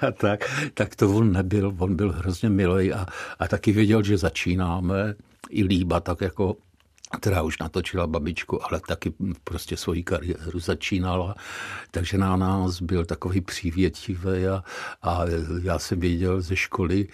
a 0.00 0.12
tak. 0.12 0.70
Tak 0.74 0.96
to 0.96 1.10
on 1.10 1.32
nebyl, 1.32 1.74
on 1.78 1.96
byl 1.96 2.12
hrozně 2.12 2.48
milý 2.48 2.92
a, 2.92 3.06
a 3.38 3.48
taky 3.48 3.72
věděl, 3.72 4.02
že 4.02 4.18
začínáme 4.18 5.14
i 5.50 5.64
líba 5.64 6.00
tak 6.00 6.20
jako 6.20 6.56
která 7.20 7.42
už 7.42 7.58
natočila 7.58 8.06
babičku, 8.06 8.64
ale 8.64 8.80
taky 8.88 9.12
prostě 9.44 9.76
svoji 9.76 10.02
kariéru 10.02 10.60
začínala, 10.60 11.34
takže 11.90 12.18
na 12.18 12.36
nás 12.36 12.80
byl 12.82 13.04
takový 13.04 13.40
přívětivý 13.40 14.46
a, 14.46 14.64
a 15.02 15.20
já 15.62 15.78
jsem 15.78 16.00
věděl 16.00 16.40
ze 16.40 16.56
školy, 16.56 17.08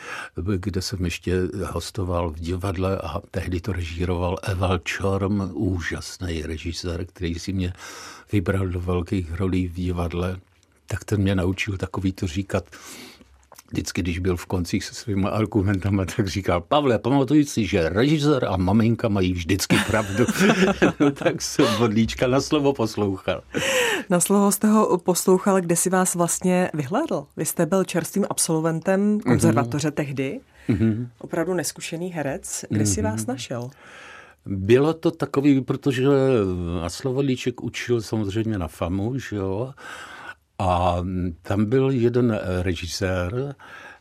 kde 0.56 0.82
jsem 0.82 1.04
ještě 1.04 1.40
hostoval 1.64 2.30
v 2.30 2.40
divadle 2.40 2.98
a 2.98 3.20
tehdy 3.30 3.60
to 3.60 3.72
režíroval 3.72 4.38
Eval 4.42 4.78
Čorm, 4.78 5.50
úžasný 5.52 6.42
režisér, 6.42 7.04
který 7.06 7.34
si 7.34 7.52
mě 7.52 7.72
vybral 8.32 8.68
do 8.68 8.80
velkých 8.80 9.34
rolí 9.34 9.68
v 9.68 9.74
divadle, 9.74 10.40
tak 10.86 11.04
ten 11.04 11.20
mě 11.20 11.34
naučil 11.34 11.76
takový 11.76 12.12
to 12.12 12.26
říkat, 12.26 12.64
vždycky, 13.72 14.02
když 14.02 14.18
byl 14.18 14.36
v 14.36 14.46
koncích 14.46 14.84
se 14.84 14.94
svými 14.94 15.28
argumentama, 15.28 16.04
tak 16.04 16.28
říkal, 16.28 16.60
Pavle, 16.60 16.98
pamatuj 16.98 17.44
si, 17.44 17.66
že 17.66 17.88
režisér 17.88 18.44
a 18.44 18.56
maminka 18.56 19.08
mají 19.08 19.32
vždycky 19.32 19.76
pravdu. 19.86 20.24
no, 21.00 21.10
tak 21.10 21.42
jsem 21.42 21.66
bodlíčka 21.78 22.26
na 22.26 22.40
slovo 22.40 22.72
poslouchal. 22.72 23.42
Na 24.10 24.20
slovo 24.20 24.52
jste 24.52 24.68
ho 24.68 24.98
poslouchal, 24.98 25.60
kde 25.60 25.76
si 25.76 25.90
vás 25.90 26.14
vlastně 26.14 26.70
vyhlédl. 26.74 27.26
Vy 27.36 27.44
jste 27.44 27.66
byl 27.66 27.84
čerstvým 27.84 28.26
absolventem 28.30 29.20
konzervatoře 29.20 29.88
mm-hmm. 29.88 29.94
tehdy, 29.94 30.40
mm-hmm. 30.68 31.08
opravdu 31.18 31.54
neskušený 31.54 32.08
herec. 32.08 32.64
Kde 32.68 32.84
mm-hmm. 32.84 32.94
si 32.94 33.02
vás 33.02 33.26
našel? 33.26 33.70
Bylo 34.46 34.94
to 34.94 35.10
takový, 35.10 35.60
protože 35.60 36.02
Václav 36.80 37.16
Líček 37.18 37.62
učil 37.62 38.02
samozřejmě 38.02 38.58
na 38.58 38.68
FAMu, 38.68 39.18
že 39.18 39.36
jo, 39.36 39.72
a 40.62 41.04
tam 41.42 41.64
byl 41.64 41.90
jeden 41.90 42.40
režisér, 42.62 43.54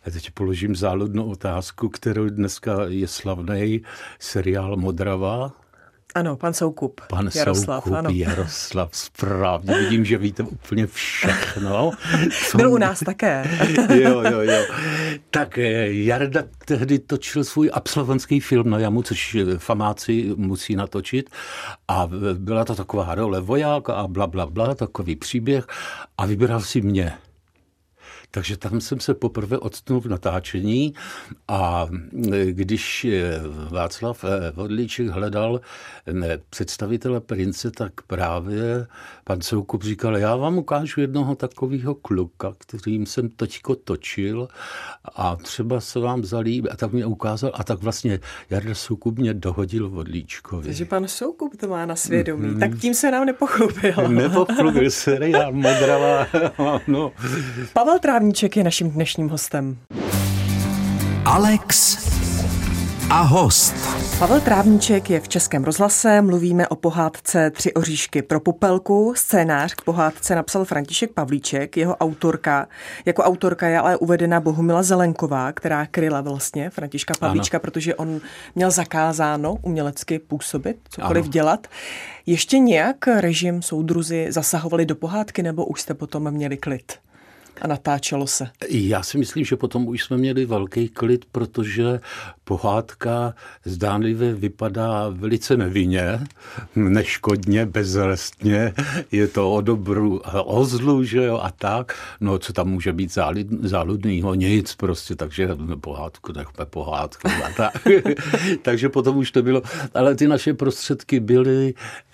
a 0.06 0.12
teď 0.12 0.32
položím 0.32 0.76
záludnou 0.76 1.30
otázku, 1.30 1.90
kterou 1.90 2.30
dneska 2.30 2.86
je 2.88 3.08
slavný 3.08 3.82
seriál 4.20 4.78
Modrava, 4.78 5.52
ano, 6.16 6.38
pan 6.38 6.54
Soukup. 6.54 7.02
Pan 7.10 7.30
Jaroslav, 7.36 7.84
Soukup, 7.84 7.98
ano. 7.98 8.10
Jaroslav, 8.14 8.90
správně. 8.96 9.78
Vidím, 9.78 10.06
že 10.06 10.18
víte 10.18 10.44
úplně 10.44 10.88
všechno. 10.88 11.92
Co... 12.50 12.58
Byl 12.58 12.72
u 12.72 12.78
nás 12.78 13.00
také. 13.00 13.46
jo, 13.94 14.22
jo, 14.32 14.42
jo. 14.42 14.66
Tak 15.30 15.58
eh, 15.58 15.92
Jarda 15.92 16.44
tehdy 16.66 17.00
točil 17.00 17.44
svůj 17.44 17.70
absolventský 17.74 18.40
film 18.40 18.70
na 18.70 18.80
jamu, 18.80 19.04
což 19.04 19.38
famáci 19.58 20.34
musí 20.36 20.76
natočit. 20.76 21.30
A 21.88 22.10
byla 22.34 22.66
to 22.66 22.76
taková 22.76 23.16
role 23.16 23.42
vojáka 23.42 23.94
a 23.94 24.08
bla, 24.08 24.28
bla, 24.28 24.46
bla, 24.46 24.76
takový 24.76 25.16
příběh. 25.16 25.68
A 26.18 26.26
vybral 26.26 26.62
si 26.62 26.82
mě. 26.82 27.14
Takže 28.32 28.58
tam 28.58 28.82
jsem 28.82 29.00
se 29.00 29.14
poprvé 29.14 29.58
odstnul 29.58 30.02
v 30.02 30.06
natáčení 30.06 30.94
a 31.48 31.88
když 32.50 33.08
Václav 33.70 34.26
Vodlíček 34.54 35.08
hledal 35.08 35.62
představitele 36.50 37.22
prince, 37.22 37.72
tak 37.72 38.02
právě 38.08 38.88
pan 39.24 39.42
Soukup 39.42 39.84
říkal, 39.84 40.18
já 40.18 40.36
vám 40.36 40.58
ukážu 40.58 41.02
jednoho 41.02 41.36
takového 41.36 41.96
kluka, 41.96 42.54
kterým 42.58 43.06
jsem 43.06 43.30
teďko 43.30 43.76
točil 43.76 44.48
a 45.16 45.36
třeba 45.36 45.80
se 45.80 46.00
vám 46.00 46.24
zalíbí. 46.24 46.70
A 46.70 46.76
tak 46.76 46.92
mě 46.92 47.06
ukázal 47.06 47.52
a 47.54 47.64
tak 47.64 47.80
vlastně 47.80 48.20
Jarda 48.50 48.76
Soukup 48.76 49.18
mě 49.18 49.34
dohodil 49.34 49.90
Vodlíčkovi. 49.90 50.66
Takže 50.66 50.86
pan 50.86 51.08
Soukup 51.08 51.58
to 51.58 51.68
má 51.68 51.86
na 51.86 51.96
svědomí. 51.96 52.48
Mm-hmm. 52.48 52.60
Tak 52.60 52.80
tím 52.80 52.94
se 52.94 53.12
nám 53.12 53.26
nepochopil. 53.26 53.94
Nepochopil 54.08 54.92
se, 54.92 55.18
já 55.22 55.50
modrala. 55.52 56.28
no. 56.88 57.12
Pavel 57.74 58.00
Trávník 58.00 58.21
Trávníček 58.22 58.58
je 58.58 58.64
naším 58.64 58.92
dnešním 58.92 59.30
hostem. 59.30 59.78
Alex 61.26 61.98
a 63.10 63.22
host. 63.22 63.76
Pavel 64.20 64.42
Trávníček 64.42 65.10
je 65.10 65.20
v 65.20 65.28
Českém 65.28 65.64
rozhlase, 65.64 66.22
mluvíme 66.22 66.68
o 66.68 66.76
pohádce 66.76 67.52
Tři 67.52 67.74
oříšky 67.74 68.22
pro 68.22 68.40
popelku. 68.40 69.14
Scénář 69.16 69.74
k 69.74 69.82
pohádce 69.82 70.36
napsal 70.36 70.66
František 70.66 71.12
Pavlíček, 71.12 71.78
jeho 71.78 71.96
autorka. 71.96 72.68
Jako 73.06 73.24
autorka 73.24 73.68
je 73.68 73.80
ale 73.80 73.98
uvedena 73.98 74.40
Bohumila 74.40 74.84
Zelenková, 74.84 75.52
která 75.52 75.86
kryla 75.86 76.22
vlastně 76.22 76.70
Františka 76.70 77.14
Pavlíčka, 77.20 77.58
ano. 77.58 77.62
protože 77.62 77.96
on 77.96 78.22
měl 78.56 78.72
zakázáno 78.72 79.58
umělecky 79.62 80.20
působit, 80.20 80.78
cokoliv 80.90 81.26
ano. 81.26 81.32
dělat. 81.32 81.68
Ještě 82.26 82.60
nějak 82.60 83.08
režim 83.08 83.62
soudruzi 83.62 84.28
zasahovali 84.30 84.86
do 84.86 84.96
pohádky, 84.96 85.44
nebo 85.44 85.66
už 85.66 85.82
jste 85.82 85.94
potom 85.94 86.32
měli 86.32 86.58
klid? 86.58 86.94
A 87.62 87.68
natáčelo 87.68 88.28
se. 88.28 88.50
Já 88.70 89.04
si 89.04 89.18
myslím, 89.18 89.46
že 89.46 89.56
potom 89.56 89.88
už 89.88 90.04
jsme 90.04 90.18
měli 90.18 90.46
velký 90.46 90.90
klid, 90.90 91.26
protože 91.32 92.00
pohádka 92.52 93.34
zdánlivě 93.66 94.34
vypadá 94.34 95.10
velice 95.10 95.58
nevinně, 95.58 96.20
neškodně, 96.76 97.66
bezrestně, 97.66 98.74
je 99.12 99.28
to 99.28 99.54
o 99.54 99.62
dobru 99.62 100.22
o 100.44 100.66
zlu, 100.66 101.04
že 101.04 101.24
jo, 101.24 101.40
a 101.44 101.52
tak. 101.52 101.96
No, 102.20 102.40
co 102.40 102.54
tam 102.54 102.70
může 102.70 102.94
být 102.94 103.18
záludného? 103.62 104.36
Nic 104.36 104.76
prostě, 104.76 105.16
takže 105.16 105.50
pohádku 105.82 106.32
nechme 106.32 106.66
pohádku 106.66 107.28
a 107.46 107.50
tak. 107.58 107.88
takže 108.62 108.90
potom 108.90 109.18
už 109.18 109.32
to 109.32 109.44
bylo, 109.44 109.62
ale 109.94 110.16
ty 110.16 110.28
naše 110.28 110.54
prostředky 110.54 111.20
byly 111.20 111.74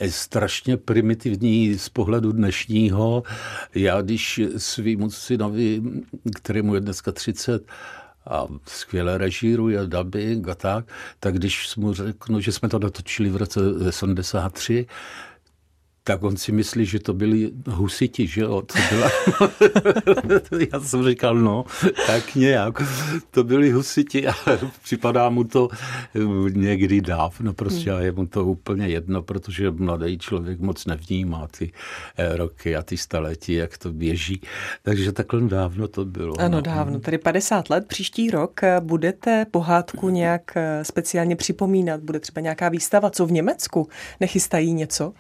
strašně 0.10 0.78
primitivní 0.78 1.78
z 1.78 1.90
pohledu 1.90 2.32
dnešního. 2.32 3.24
Já 3.76 4.02
když 4.02 4.42
svým 4.58 5.10
synovi, 5.10 5.82
kterému 6.36 6.76
je 6.76 6.82
dneska 6.82 7.12
30, 7.12 7.66
a 8.30 8.48
skvěle 8.66 9.18
režíruje 9.18 9.88
dubbing 9.88 10.48
a 10.48 10.56
tak, 10.56 10.86
tak 11.20 11.36
když 11.36 11.76
mu 11.76 11.94
řeknu, 11.94 12.40
že 12.40 12.52
jsme 12.52 12.70
to 12.70 12.80
dotočili 12.80 13.30
v 13.30 13.36
roce 13.36 13.60
73, 13.90 14.86
tak 16.08 16.24
on 16.24 16.38
si 16.38 16.52
myslí, 16.52 16.86
že 16.86 17.00
to 17.00 17.14
byli 17.14 17.52
husiti, 17.68 18.28
že 18.28 18.42
jo? 18.42 18.62
To 18.62 18.80
byla... 18.90 19.12
Já 20.74 20.80
jsem 20.80 21.06
říkal, 21.06 21.36
no, 21.36 21.66
tak 22.08 22.36
nějak. 22.36 22.74
To 23.32 23.44
byli 23.44 23.72
husiti 23.72 24.28
a 24.28 24.34
připadá 24.84 25.30
mu 25.30 25.44
to 25.44 25.70
někdy 26.54 27.02
dávno, 27.02 27.54
prostě 27.54 27.92
a 27.92 28.00
je 28.00 28.12
mu 28.12 28.28
to 28.28 28.46
úplně 28.46 28.88
jedno, 28.88 29.22
protože 29.22 29.72
mladý 29.72 30.18
člověk 30.18 30.60
moc 30.60 30.86
nevnímá 30.86 31.48
ty 31.58 31.72
eh, 32.18 32.38
roky 32.38 32.76
a 32.76 32.82
ty 32.82 32.98
staletí, 32.98 33.54
jak 33.54 33.78
to 33.78 33.94
běží. 33.94 34.42
Takže 34.84 35.12
takhle 35.12 35.42
dávno 35.42 35.88
to 35.88 36.06
bylo. 36.06 36.40
Ano, 36.40 36.50
no. 36.50 36.62
dávno, 36.62 37.00
tedy 37.00 37.18
50 37.18 37.70
let. 37.70 37.88
Příští 37.88 38.32
rok 38.32 38.62
budete 38.80 39.46
pohádku 39.52 40.10
nějak 40.10 40.52
eh, 40.56 40.86
speciálně 40.86 41.36
připomínat? 41.36 42.00
Bude 42.00 42.20
třeba 42.20 42.42
nějaká 42.42 42.70
výstava? 42.70 43.10
Co 43.10 43.26
v 43.26 43.32
Německu? 43.32 43.88
Nechystají 44.20 44.74
něco? 44.74 45.14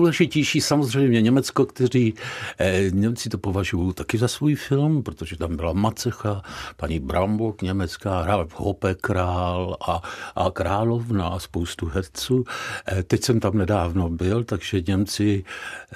Nejdůležitější 0.00 0.60
samozřejmě 0.60 1.22
Německo, 1.22 1.66
kteří 1.66 2.14
eh, 2.58 2.90
Němci 2.90 3.28
to 3.28 3.38
považují 3.38 3.92
taky 3.92 4.18
za 4.18 4.28
svůj 4.28 4.54
film, 4.54 5.02
protože 5.02 5.36
tam 5.36 5.56
byla 5.56 5.72
Macecha, 5.72 6.42
paní 6.76 6.98
Brambok 7.00 7.62
německá, 7.62 8.22
hrála 8.22 8.46
Hope 8.54 8.94
Král 8.94 9.76
a, 9.88 10.02
a 10.36 10.50
Královna 10.50 11.28
a 11.28 11.38
spoustu 11.38 11.86
herců. 11.86 12.44
Eh, 12.88 13.02
teď 13.02 13.24
jsem 13.24 13.40
tam 13.40 13.58
nedávno 13.58 14.08
byl, 14.08 14.44
takže 14.44 14.82
Němci 14.86 15.44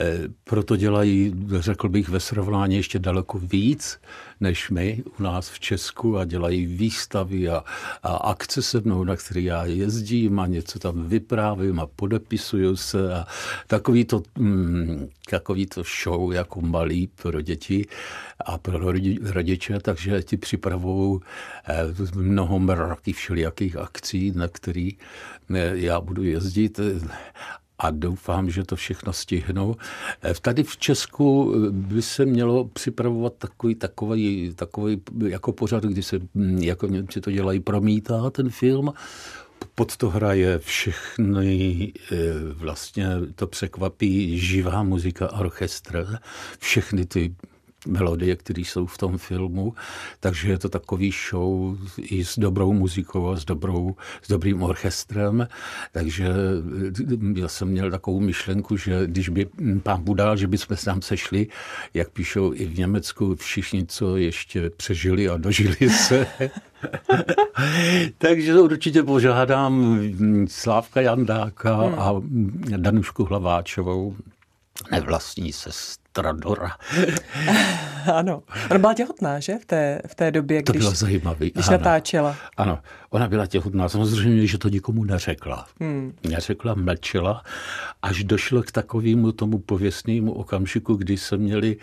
eh, 0.00 0.18
proto 0.44 0.76
dělají, 0.76 1.34
řekl 1.58 1.88
bych, 1.88 2.08
ve 2.08 2.20
srovnání 2.20 2.76
ještě 2.76 2.98
daleko 2.98 3.38
víc 3.38 3.98
než 4.40 4.70
my 4.70 5.02
u 5.18 5.22
nás 5.22 5.50
v 5.50 5.60
Česku 5.60 6.18
a 6.18 6.24
dělají 6.24 6.66
výstavy 6.66 7.48
a, 7.48 7.64
a 8.02 8.16
akce 8.16 8.62
se 8.62 8.80
mnou, 8.80 9.04
na 9.04 9.16
které 9.16 9.40
já 9.40 9.64
jezdím 9.64 10.38
a 10.40 10.46
něco 10.46 10.78
tam 10.78 11.08
vyprávím 11.08 11.80
a 11.80 11.86
podepisuju 11.86 12.76
se 12.76 13.14
a 13.14 13.26
takový 13.66 14.04
to, 14.04 14.22
mm, 14.38 15.08
takový 15.30 15.66
to 15.66 15.82
show 16.02 16.32
jako 16.32 16.60
malý 16.60 17.06
pro 17.06 17.40
děti 17.40 17.86
a 18.44 18.58
pro 18.58 18.78
rodiče, 19.22 19.80
takže 19.80 20.22
ti 20.22 20.36
připravují 20.36 21.20
eh, 21.68 21.84
mnoho 22.14 22.58
mraky 22.58 23.12
všelijakých 23.12 23.76
akcí, 23.76 24.32
na 24.34 24.48
který 24.48 24.90
eh, 25.54 25.72
já 25.74 26.00
budu 26.00 26.22
jezdit 26.22 26.80
a 27.78 27.90
doufám, 27.90 28.50
že 28.50 28.64
to 28.64 28.76
všechno 28.76 29.12
stihnou. 29.12 29.76
Eh, 30.22 30.34
tady 30.40 30.62
v 30.62 30.76
Česku 30.76 31.54
by 31.70 32.02
se 32.02 32.26
mělo 32.26 32.64
připravovat 32.64 33.32
takový, 33.38 33.74
takový, 33.74 34.52
takový 34.56 35.00
jako 35.26 35.52
pořad, 35.52 35.84
kdy 35.84 36.02
se, 36.02 36.18
mm, 36.34 36.58
jako 36.58 36.86
Němci 36.86 37.20
to 37.20 37.30
dělají, 37.30 37.60
promítá 37.60 38.30
ten 38.30 38.50
film 38.50 38.92
pod 39.74 39.96
to 39.96 40.10
hraje 40.10 40.58
všechny, 40.58 41.92
eh, 42.12 42.16
vlastně 42.54 43.06
to 43.34 43.46
překvapí 43.46 44.38
živá 44.38 44.82
muzika 44.82 45.32
orchestr, 45.32 46.18
všechny 46.58 47.06
ty 47.06 47.34
melodie, 47.86 48.36
které 48.36 48.60
jsou 48.60 48.86
v 48.86 48.98
tom 48.98 49.18
filmu, 49.18 49.74
takže 50.20 50.48
je 50.48 50.58
to 50.58 50.68
takový 50.68 51.12
show 51.30 51.78
i 51.98 52.24
s 52.24 52.38
dobrou 52.38 52.72
muzikou 52.72 53.28
a 53.28 53.36
s, 53.36 53.44
dobrou, 53.44 53.96
s 54.22 54.28
dobrým 54.28 54.62
orchestrem, 54.62 55.48
takže 55.92 56.28
eh, 56.28 57.40
já 57.40 57.48
jsem 57.48 57.68
měl 57.68 57.90
takovou 57.90 58.20
myšlenku, 58.20 58.76
že 58.76 59.06
když 59.06 59.28
by 59.28 59.46
pán 59.82 60.02
Budal, 60.02 60.36
že 60.36 60.46
bychom 60.46 60.76
se 60.76 60.84
tam 60.84 61.02
sešli, 61.02 61.46
jak 61.94 62.10
píšou 62.10 62.52
i 62.54 62.66
v 62.66 62.78
Německu, 62.78 63.36
všichni, 63.36 63.86
co 63.86 64.16
ještě 64.16 64.70
přežili 64.70 65.28
a 65.28 65.36
dožili 65.36 65.90
se, 65.90 66.26
Takže 68.18 68.60
určitě 68.60 69.02
požádám 69.02 70.00
Slávka 70.48 71.00
Jandáka 71.00 71.76
hmm. 71.76 71.98
a 71.98 72.22
Danušku 72.76 73.24
Hlaváčovou, 73.24 74.16
nevlastní 74.90 75.52
sestra 75.52 76.32
Dora. 76.32 76.70
ano. 78.14 78.42
Ona 78.70 78.78
byla 78.78 78.94
těhotná, 78.94 79.40
že? 79.40 79.58
V 79.58 79.64
té, 79.64 80.02
v 80.06 80.14
té 80.14 80.30
době, 80.30 80.62
to 80.62 80.72
když, 80.72 80.80
bylo 80.80 80.94
zajímavý. 80.94 81.50
když 81.54 81.68
ano. 81.68 81.78
natáčela. 81.78 82.36
Ano, 82.56 82.78
ona 83.10 83.28
byla 83.28 83.46
těhotná. 83.46 83.88
Samozřejmě, 83.88 84.46
že 84.46 84.58
to 84.58 84.68
nikomu 84.68 85.04
neřekla. 85.04 85.66
Hmm. 85.80 86.14
Neřekla, 86.28 86.74
mlčela, 86.74 87.42
až 88.02 88.24
došlo 88.24 88.62
k 88.62 88.72
takovému 88.72 89.32
tomu 89.32 89.58
pověstnému 89.58 90.32
okamžiku, 90.32 90.94
kdy 90.94 91.16
se 91.16 91.36
měli 91.36 91.76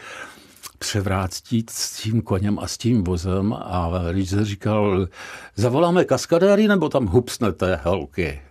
převrátit 0.80 1.70
s 1.70 2.02
tím 2.02 2.22
koněm 2.22 2.60
a 2.60 2.68
s 2.68 2.78
tím 2.78 3.04
vozem 3.04 3.54
a 3.54 3.92
se 4.26 4.46
říkal, 4.46 5.08
zavoláme 5.56 6.06
kaskadéry 6.06 6.68
nebo 6.68 6.90
tam 6.90 7.06
hupsnete 7.06 7.80
holky. 7.84 8.42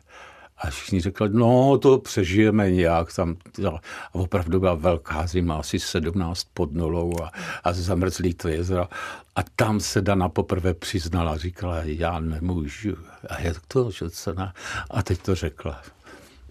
A 0.60 0.70
všichni 0.70 1.00
řekli, 1.00 1.28
no 1.32 1.78
to 1.78 1.98
přežijeme 1.98 2.70
nějak. 2.70 3.14
Tam, 3.14 3.36
a 3.66 3.80
opravdu 4.12 4.60
byla 4.60 4.74
velká 4.74 5.26
zima, 5.26 5.56
asi 5.56 5.78
17 5.78 6.46
pod 6.54 6.72
nulou 6.72 7.12
a, 7.22 7.30
a 7.64 7.72
zamrzlý 7.72 8.34
to 8.34 8.48
jezero. 8.48 8.88
A 9.36 9.40
tam 9.56 9.80
se 9.80 10.00
Dana 10.00 10.28
poprvé 10.28 10.74
přiznala, 10.74 11.36
říkala, 11.36 11.76
já 11.82 12.20
nemůžu. 12.20 12.96
A 13.28 13.40
je 13.40 13.54
to, 13.68 13.90
že 13.90 14.10
se 14.10 14.34
na... 14.34 14.54
A 14.90 15.02
teď 15.02 15.22
to 15.22 15.34
řekla. 15.34 15.82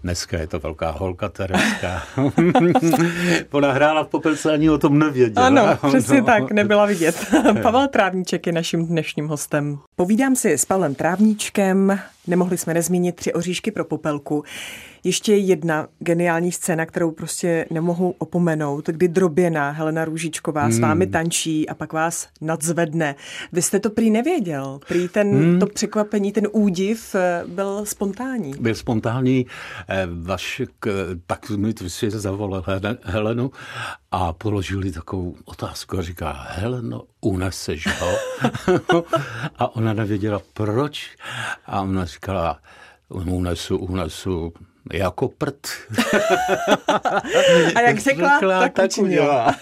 Dneska 0.04 0.38
je 0.38 0.48
to 0.48 0.60
velká 0.60 0.91
holka 0.91 1.30
Tereska. 1.30 2.04
Ona 3.52 3.72
hrála 3.72 4.04
v 4.04 4.08
Popelce, 4.08 4.54
ani 4.54 4.69
o 4.69 4.78
tom 4.78 5.00
nevěděla. 5.00 5.48
Ano, 5.48 5.78
přesně 5.88 6.19
no. 6.19 6.26
tak, 6.26 6.52
nebyla 6.52 6.86
vidět. 6.86 7.26
Pavel 7.62 7.88
Trávníček 7.88 8.48
je 8.48 8.54
naším 8.54 8.88
dnešním 8.88 9.28
hostem. 9.28 9.80
Povídám 9.95 10.36
si 10.36 10.54
s 10.54 10.65
Pavlem 10.65 10.95
Trávníčkem, 10.95 12.00
nemohli 12.30 12.58
jsme 12.58 12.74
nezmínit 12.74 13.15
tři 13.15 13.34
oříšky 13.34 13.72
pro 13.72 13.86
Popelku. 13.86 14.44
Ještě 15.04 15.36
jedna 15.36 15.88
geniální 16.00 16.52
scéna, 16.52 16.86
kterou 16.86 17.12
prostě 17.12 17.65
nemohu 17.72 18.15
opomenout, 18.18 18.88
kdy 18.88 19.08
droběna 19.08 19.72
Helena 19.72 20.06
Růžičková 20.06 20.63
hmm. 20.63 20.72
s 20.72 20.80
vámi 20.80 21.08
tančí 21.08 21.70
a 21.70 21.74
pak 21.74 21.94
vás 21.94 22.28
nadzvedne. 22.42 23.15
Vy 23.52 23.62
jste 23.62 23.80
to 23.80 23.89
prý 23.89 24.10
nevěděl. 24.10 24.80
Prý 24.88 25.08
ten, 25.08 25.38
hmm. 25.38 25.60
to 25.60 25.65
překvapení, 25.65 26.32
ten 26.32 26.48
údiv 26.52 27.15
eh, 27.15 27.44
byl 27.48 27.86
spontánní. 27.86 28.54
Byl 28.60 28.76
spontánní. 28.76 29.46
Eh, 29.89 30.08
Vašek 30.22 30.70
tak 31.28 31.50
mi 31.50 31.74
si 31.88 32.10
zavolal 32.10 32.63
Helenu 33.04 33.52
a 34.12 34.34
položili 34.34 34.92
takovou 34.92 35.36
otázku 35.46 35.98
a 35.98 36.02
říká, 36.02 36.46
Heleno, 36.50 37.04
uneseš 37.22 37.88
ho? 38.00 38.12
a 39.58 39.76
ona 39.76 39.94
nevěděla 39.94 40.42
proč. 40.54 41.15
A 41.65 41.82
ona 41.82 42.06
říkala, 42.19 42.60
unesu, 43.10 43.77
unesu, 43.77 44.53
jako 44.93 45.27
prd. 45.27 45.67
A 47.75 47.82
jak 47.82 47.99
řekla, 47.99 48.39
řekla 48.39 48.60
tak, 48.60 48.73
tak 48.73 48.91
udělá. 48.97 49.55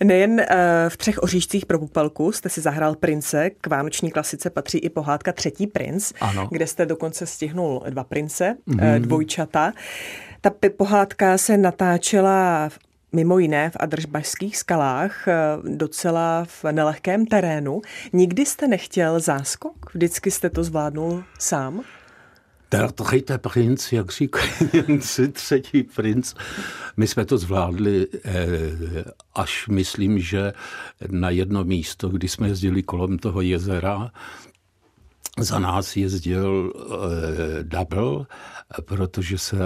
Nejen 0.04 0.32
uh, 0.32 0.46
v 0.88 0.96
třech 0.96 1.18
oříšcích 1.18 1.66
pro 1.66 1.78
Pupelku 1.78 2.32
jste 2.32 2.48
si 2.48 2.60
zahrál 2.60 2.94
prince, 2.94 3.50
k 3.50 3.66
vánoční 3.66 4.10
klasice 4.10 4.50
patří 4.50 4.78
i 4.78 4.90
pohádka 4.90 5.32
Třetí 5.32 5.66
princ, 5.66 6.12
ano. 6.20 6.48
kde 6.50 6.66
jste 6.66 6.86
dokonce 6.86 7.26
stihnul 7.26 7.82
dva 7.90 8.04
prince, 8.04 8.56
mm-hmm. 8.68 9.00
dvojčata. 9.00 9.72
Ta 10.40 10.50
pohádka 10.76 11.38
se 11.38 11.56
natáčela 11.56 12.70
mimo 13.14 13.38
jiné 13.38 13.70
v 13.70 13.76
Adržbašských 13.80 14.56
skalách, 14.56 15.28
eh, 15.28 15.34
docela 15.76 16.44
v 16.44 16.64
nelehkém 16.72 17.26
terénu. 17.26 17.82
Nikdy 18.12 18.46
jste 18.46 18.68
nechtěl 18.68 19.20
záskok? 19.20 19.94
Vždycky 19.94 20.30
jste 20.30 20.50
to 20.50 20.64
zvládnul 20.64 21.24
sám? 21.38 21.82
Dritte 22.70 23.38
princ, 23.38 23.92
jak 23.92 24.12
říkají 24.12 24.50
třetí 25.32 25.82
princ. 25.82 26.34
My 26.96 27.06
jsme 27.06 27.24
to 27.24 27.38
zvládli 27.38 28.06
eh, 28.24 28.34
až 29.34 29.68
myslím, 29.68 30.18
že 30.18 30.52
na 31.10 31.30
jedno 31.30 31.64
místo, 31.64 32.08
kdy 32.08 32.28
jsme 32.28 32.48
jezdili 32.48 32.82
kolem 32.82 33.18
toho 33.18 33.40
jezera, 33.40 34.10
za 35.38 35.58
nás 35.58 35.96
jezdil 35.96 36.72
eh, 36.76 37.64
double, 37.64 38.26
protože 38.84 39.38
se 39.38 39.56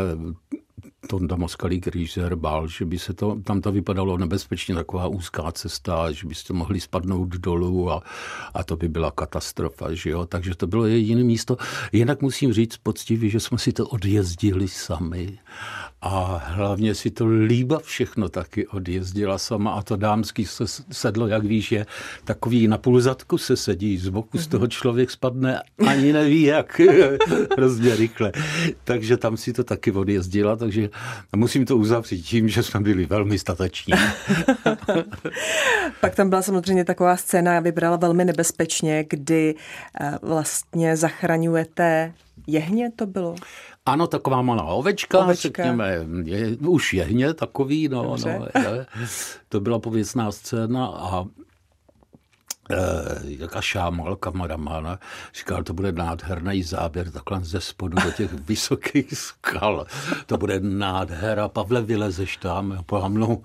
Tonda 1.06 1.37
Moskalík 1.37 1.87
Rýžer 1.87 2.34
bál, 2.34 2.68
že 2.68 2.84
by 2.84 2.98
se 2.98 3.14
to, 3.14 3.37
tam 3.44 3.61
to 3.61 3.72
vypadalo 3.72 4.18
nebezpečně, 4.18 4.74
taková 4.74 5.06
úzká 5.06 5.52
cesta, 5.52 6.12
že 6.12 6.26
byste 6.26 6.52
mohli 6.52 6.80
spadnout 6.80 7.28
dolů 7.28 7.90
a, 7.90 8.02
a 8.54 8.64
to 8.64 8.76
by 8.76 8.88
byla 8.88 9.11
katastrofa, 9.11 9.94
že 9.94 10.11
jo? 10.11 10.26
Takže 10.26 10.54
to 10.54 10.66
bylo 10.66 10.87
jediné 10.87 11.24
místo. 11.24 11.56
Jinak 11.92 12.22
musím 12.22 12.52
říct 12.52 12.76
poctivě, 12.76 13.30
že 13.30 13.40
jsme 13.40 13.58
si 13.58 13.72
to 13.72 13.87
odjezdili 13.88 14.68
sami 14.68 15.38
a 16.02 16.42
hlavně 16.44 16.94
si 16.94 17.11
to 17.11 17.26
líba 17.26 17.78
všechno 17.78 18.28
taky 18.28 18.66
odjezdila 18.66 19.38
sama 19.38 19.70
a 19.70 19.82
to 19.82 19.96
dámský 19.96 20.46
se 20.46 20.64
sedlo, 20.92 21.26
jak 21.26 21.44
víš, 21.44 21.72
je 21.72 21.87
takový 22.24 22.68
na 22.68 22.78
půl 22.78 23.00
zadku 23.00 23.38
se 23.38 23.56
sedí, 23.56 23.98
z 23.98 24.08
boku 24.08 24.38
z 24.38 24.46
toho 24.46 24.62
mhm. 24.62 24.70
člověk 24.70 25.11
spadne, 25.11 25.62
ani 25.87 26.12
neví 26.12 26.42
jak, 26.42 26.80
hrozně 27.56 27.96
rychle. 27.96 28.32
Takže 28.84 29.16
tam 29.16 29.37
si 29.37 29.52
to 29.52 29.64
taky 29.64 29.92
odjezdila, 29.92 30.56
takže 30.56 30.90
musím 31.37 31.66
to 31.66 31.76
uzavřít 31.76 32.22
tím, 32.22 32.48
že 32.48 32.62
jsme 32.62 32.80
byli 32.80 33.06
velmi 33.06 33.38
stateční. 33.38 33.94
Pak 36.00 36.14
tam 36.14 36.28
byla 36.28 36.42
samozřejmě 36.42 36.84
taková 36.84 37.16
scéna, 37.16 37.61
vybrala 37.61 37.96
velmi 37.96 38.24
nebezpečně, 38.24 39.04
kdy 39.08 39.54
eh, 40.00 40.18
vlastně 40.22 40.96
zachraňujete 40.96 42.12
jehně 42.46 42.90
to 42.90 43.06
bylo? 43.06 43.34
Ano, 43.88 44.07
taková 44.07 44.42
malá 44.42 44.64
ovečka, 44.64 45.18
ovečka. 45.18 45.48
řekněme, 45.48 46.07
je, 46.24 46.57
už 46.57 46.94
jehně 46.94 47.35
takový, 47.35 47.88
no, 47.88 48.16
no 48.24 48.46
je, 48.74 48.87
to 49.48 49.61
byla 49.61 49.79
pověcná 49.79 50.33
scéna 50.33 50.87
a 50.87 51.24
jaká 53.24 53.61
šámal 53.61 54.16
kameraman, 54.16 54.98
říkal, 55.38 55.62
to 55.62 55.74
bude 55.74 55.92
nádherný 55.92 56.62
záběr 56.62 57.11
takhle 57.11 57.40
ze 57.42 57.61
spodu 57.61 57.96
do 58.04 58.11
těch 58.11 58.33
vysokých 58.48 59.14
skal. 59.14 59.87
To 60.26 60.37
bude 60.37 60.61
nádhera, 60.61 61.48
Pavle, 61.48 61.83
vylezeš 61.83 62.37
tam. 62.37 62.85
No, 63.09 63.42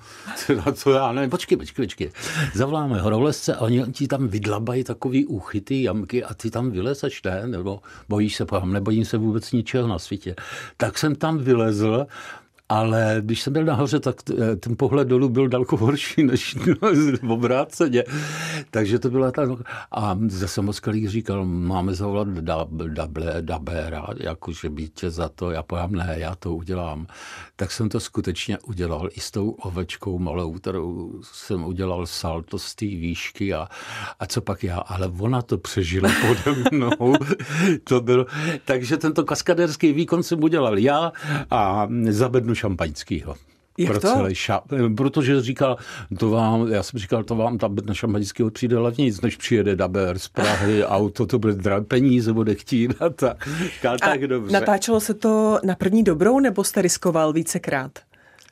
na 0.65 0.71
co 0.73 0.91
já 0.91 1.12
nevím, 1.12 1.29
počkej, 1.29 1.57
počkej, 1.57 1.86
počkej. 1.86 2.12
Zavoláme 2.53 3.01
horolezce 3.01 3.55
a 3.55 3.62
oni 3.62 3.83
ti 3.91 4.07
tam 4.07 4.27
vydlabají 4.27 4.83
takový 4.83 5.25
úchyty, 5.25 5.83
jamky 5.83 6.23
a 6.23 6.33
ty 6.33 6.51
tam 6.51 6.71
vylezeš, 6.71 7.23
ne? 7.23 7.47
Nebo 7.47 7.81
bojíš 8.09 8.36
se, 8.36 8.45
povám, 8.45 8.73
nebojím 8.73 9.05
se 9.05 9.17
vůbec 9.17 9.51
ničeho 9.51 9.88
na 9.88 9.99
světě. 9.99 10.36
Tak 10.77 10.97
jsem 10.97 11.15
tam 11.15 11.38
vylezl 11.38 12.07
ale 12.69 13.17
když 13.21 13.41
jsem 13.41 13.54
byl 13.54 13.65
nahoře, 13.65 13.99
tak 13.99 14.15
ten 14.60 14.76
pohled 14.78 15.08
dolů 15.08 15.30
byl 15.30 15.47
daleko 15.47 15.78
horší 15.78 16.23
než 16.23 16.58
v 17.21 17.32
obráceně. 17.32 18.04
Takže 18.71 18.99
to 18.99 19.10
byla 19.10 19.32
ta... 19.32 19.41
A 19.91 20.17
zase 20.28 20.62
Moskalík 20.62 21.08
říkal, 21.10 21.45
máme 21.45 21.93
zavolat 21.93 22.28
dable, 22.28 23.41
dabéra, 23.41 24.08
jakože 24.17 24.69
být 24.69 24.93
tě 24.93 25.10
za 25.10 25.30
to. 25.30 25.52
Já 25.52 25.63
povím, 25.63 25.95
ne, 25.95 26.15
já 26.17 26.36
to 26.36 26.56
udělám. 26.56 27.08
Tak 27.56 27.71
jsem 27.71 27.89
to 27.89 27.99
skutečně 27.99 28.58
udělal 28.60 29.10
i 29.13 29.19
s 29.19 29.32
tou 29.32 29.49
ovečkou 29.49 30.19
malou, 30.19 30.54
kterou 30.54 31.13
jsem 31.23 31.63
udělal 31.63 32.06
salto 32.06 32.60
z 32.60 32.76
té 32.76 32.86
výšky 32.86 33.54
a, 33.54 33.67
a 34.19 34.26
co 34.26 34.41
pak 34.41 34.63
já, 34.63 34.78
ale 34.78 35.12
ona 35.19 35.41
to 35.41 35.58
přežila 35.58 36.10
pode 36.21 36.58
mnou. 36.71 37.13
to 37.84 38.02
bylo, 38.02 38.26
takže 38.65 38.97
tento 38.97 39.23
kaskaderský 39.23 39.93
výkon 39.93 40.23
jsem 40.23 40.43
udělal 40.43 40.78
já 40.78 41.12
a 41.52 41.88
zabednu 42.10 42.52
šampaňského. 42.55 43.35
Jak 43.77 43.91
pro 43.91 43.99
to? 43.99 44.07
celý 44.07 44.35
šap, 44.35 44.63
protože 44.97 45.41
říkal, 45.41 45.77
to 46.19 46.29
vám, 46.29 46.67
já 46.67 46.83
jsem 46.83 46.99
říkal, 46.99 47.23
to 47.23 47.35
vám 47.35 47.57
tam 47.57 47.75
na 47.85 47.93
šampaňského 47.93 48.49
přijde 48.49 48.77
levnějc, 48.77 49.21
než 49.21 49.37
přijede 49.37 49.75
Daber 49.75 50.19
z 50.19 50.27
Prahy, 50.27 50.85
auto, 50.85 51.25
to 51.25 51.39
bude 51.39 51.53
drahé 51.53 51.81
peníze, 51.81 52.33
bude 52.33 52.55
chtít 52.55 53.01
a 53.01 53.09
tak. 53.09 53.49
A 53.89 53.97
tak 53.97 54.27
dobře. 54.27 54.53
natáčelo 54.53 54.99
se 54.99 55.13
to 55.13 55.59
na 55.63 55.75
první 55.75 56.03
dobrou, 56.03 56.39
nebo 56.39 56.63
jste 56.63 56.81
riskoval 56.81 57.33
vícekrát? 57.33 57.91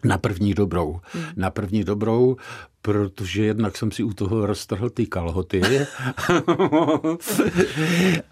Na 0.04 0.18
první 0.18 0.54
dobrou. 0.54 1.00
Hmm. 1.14 1.24
Na 1.36 1.50
první 1.50 1.84
dobrou, 1.84 2.36
protože 2.82 3.46
jednak 3.46 3.78
jsem 3.78 3.92
si 3.92 4.04
u 4.04 4.14
toho 4.14 4.46
roztrhl 4.46 4.90
ty 4.90 5.06
kalhoty. 5.06 5.62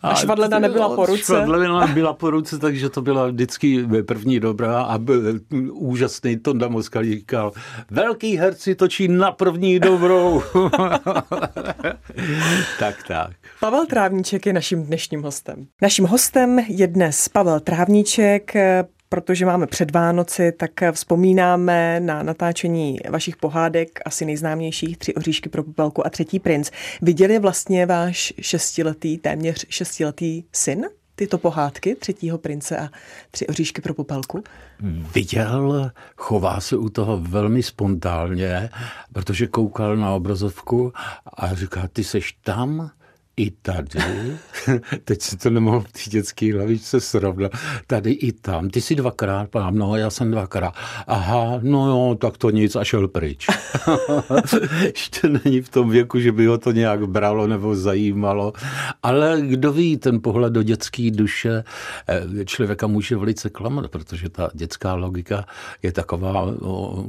a 0.01 0.15
švadlena 0.15 0.59
nebyla 0.59 0.95
po 0.95 1.05
ruce. 1.05 1.23
Švadlena 1.23 1.87
byla 1.87 2.13
po 2.13 2.29
ruce, 2.29 2.59
takže 2.59 2.89
to 2.89 3.01
byla 3.01 3.27
vždycky 3.27 3.87
první 4.07 4.39
dobrá 4.39 4.81
a 4.81 4.97
byl 4.97 5.39
úžasný 5.71 6.37
Tonda 6.37 6.67
Moskal 6.67 7.03
říkal, 7.03 7.51
velký 7.91 8.37
herci 8.37 8.75
točí 8.75 9.07
na 9.07 9.31
první 9.31 9.79
dobrou. 9.79 10.41
tak, 12.79 12.95
tak. 13.07 13.31
Pavel 13.59 13.85
Trávníček 13.85 14.45
je 14.45 14.53
naším 14.53 14.83
dnešním 14.83 15.23
hostem. 15.23 15.67
Naším 15.81 16.05
hostem 16.05 16.59
je 16.67 16.87
dnes 16.87 17.29
Pavel 17.29 17.59
Trávníček, 17.59 18.53
protože 19.09 19.45
máme 19.45 19.67
před 19.67 19.91
Vánoci, 19.91 20.51
tak 20.51 20.71
vzpomínáme 20.91 21.99
na 21.99 22.23
natáčení 22.23 22.99
vašich 23.09 23.37
pohádek, 23.37 23.99
asi 24.05 24.25
nejznámějších 24.25 24.97
Tři 24.97 25.13
oříšky 25.13 25.49
pro 25.49 25.63
popelku 25.63 26.05
a 26.05 26.09
Třetí 26.09 26.39
princ. 26.39 26.71
Viděli 27.01 27.39
vlastně 27.39 27.85
váš 27.85 28.33
šestiletý, 28.41 29.17
téměř 29.17 29.65
šestiletý 29.69 30.43
syn 30.53 30.85
tyto 31.15 31.37
pohádky 31.37 31.95
Třetího 31.95 32.37
prince 32.37 32.77
a 32.77 32.89
Tři 33.31 33.47
oříšky 33.47 33.81
pro 33.81 33.93
popelku? 33.93 34.43
Viděl, 35.15 35.91
chová 36.17 36.59
se 36.61 36.77
u 36.77 36.89
toho 36.89 37.17
velmi 37.17 37.63
spontánně, 37.63 38.69
protože 39.13 39.47
koukal 39.47 39.97
na 39.97 40.13
obrazovku 40.13 40.93
a 41.37 41.53
říká, 41.53 41.87
ty 41.93 42.03
seš 42.03 42.33
tam, 42.43 42.91
i 43.39 43.51
tady, 43.51 43.99
teď 45.03 45.21
si 45.21 45.37
to 45.37 45.49
nemohl 45.49 45.79
v 45.79 45.91
té 45.91 46.09
dětské 46.09 46.53
hlavičce 46.53 46.99
srovnat, 46.99 47.51
tady 47.87 48.11
i 48.11 48.31
tam, 48.31 48.69
ty 48.69 48.81
jsi 48.81 48.95
dvakrát, 48.95 49.49
pán, 49.49 49.75
no 49.75 49.95
já 49.95 50.09
jsem 50.09 50.31
dvakrát, 50.31 50.73
aha, 51.07 51.59
no 51.61 51.87
jo, 51.87 52.15
tak 52.21 52.37
to 52.37 52.49
nic 52.49 52.75
a 52.75 52.83
šel 52.83 53.07
pryč. 53.07 53.47
Ještě 54.81 55.29
není 55.29 55.61
v 55.61 55.69
tom 55.69 55.89
věku, 55.89 56.19
že 56.19 56.31
by 56.31 56.45
ho 56.45 56.57
to 56.57 56.71
nějak 56.71 57.07
bralo 57.07 57.47
nebo 57.47 57.75
zajímalo, 57.75 58.53
ale 59.03 59.41
kdo 59.41 59.73
ví, 59.73 59.97
ten 59.97 60.21
pohled 60.21 60.53
do 60.53 60.63
dětské 60.63 61.11
duše 61.11 61.63
eh, 62.07 62.45
člověka 62.45 62.87
může 62.87 63.15
velice 63.15 63.49
klamat, 63.49 63.91
protože 63.91 64.29
ta 64.29 64.49
dětská 64.53 64.93
logika 64.93 65.45
je 65.83 65.91
taková, 65.91 66.47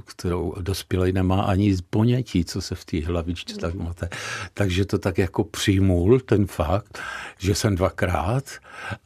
kterou 0.04 0.54
dospělý 0.60 1.12
nemá 1.12 1.42
ani 1.42 1.76
ponětí, 1.90 2.44
co 2.44 2.60
se 2.60 2.74
v 2.74 2.84
té 2.84 3.04
hlavičce 3.04 3.56
tak 3.56 3.74
máte. 3.74 4.08
Takže 4.54 4.84
to 4.84 4.98
tak 4.98 5.18
jako 5.18 5.44
přijmul 5.44 6.19
ten 6.22 6.46
fakt, 6.46 6.98
že 7.38 7.54
jsem 7.54 7.76
dvakrát 7.76 8.44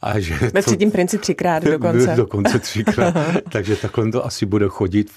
a 0.01 0.19
že... 0.19 0.35
Ve 0.53 0.61
třetím 0.61 0.91
princi 0.91 1.17
třikrát 1.17 1.63
dokonce. 1.63 2.15
Dokonce 2.15 2.59
třikrát, 2.59 3.15
takže 3.51 3.75
takhle 3.75 4.11
to 4.11 4.25
asi 4.25 4.45
bude 4.45 4.67
chodit. 4.67 5.11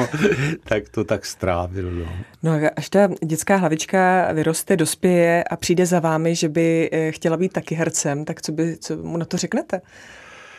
tak 0.64 0.88
to 0.88 1.04
tak 1.04 1.26
strávil. 1.26 1.90
No. 1.90 2.06
no 2.42 2.60
až 2.76 2.88
ta 2.88 3.08
dětská 3.24 3.56
hlavička 3.56 4.32
vyroste, 4.32 4.76
dospěje 4.76 5.44
a 5.44 5.56
přijde 5.56 5.86
za 5.86 6.00
vámi, 6.00 6.34
že 6.34 6.48
by 6.48 6.88
eh, 6.92 7.12
chtěla 7.12 7.36
být 7.36 7.52
taky 7.52 7.74
hercem, 7.74 8.24
tak 8.24 8.42
co, 8.42 8.52
by, 8.52 8.76
co 8.76 8.96
mu 8.96 9.16
na 9.16 9.24
to 9.24 9.36
řeknete? 9.36 9.80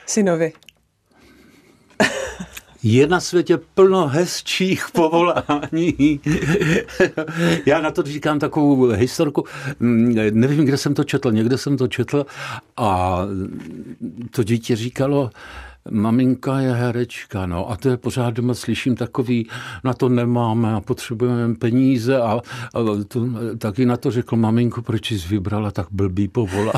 Synovi 0.05 0.53
je 2.83 3.07
na 3.07 3.19
světě 3.19 3.59
plno 3.73 4.07
hezčích 4.07 4.85
povolání. 4.93 6.19
Já 7.65 7.81
na 7.81 7.91
to 7.91 8.03
říkám 8.03 8.39
takovou 8.39 8.87
historku. 8.87 9.43
Nevím, 10.31 10.65
kde 10.65 10.77
jsem 10.77 10.93
to 10.93 11.03
četl, 11.03 11.31
někde 11.31 11.57
jsem 11.57 11.77
to 11.77 11.87
četl 11.87 12.25
a 12.77 13.19
to 14.31 14.43
dítě 14.43 14.75
říkalo, 14.75 15.29
maminka 15.89 16.59
je 16.59 16.71
herečka, 16.71 17.45
no 17.45 17.71
a 17.71 17.77
to 17.77 17.89
je 17.89 17.97
pořád 17.97 18.33
doma 18.33 18.53
slyším 18.53 18.95
takový, 18.95 19.47
na 19.83 19.93
to 19.93 20.09
nemáme 20.09 20.73
a 20.73 20.81
potřebujeme 20.81 21.55
peníze 21.55 22.21
a, 22.21 22.41
a 22.73 22.79
to, 23.07 23.27
taky 23.57 23.85
na 23.85 23.97
to 23.97 24.11
řekl 24.11 24.35
maminku, 24.35 24.81
proč 24.81 25.11
jsi 25.11 25.27
vybrala 25.27 25.71
tak 25.71 25.87
blbý 25.91 26.27
povolání. 26.27 26.71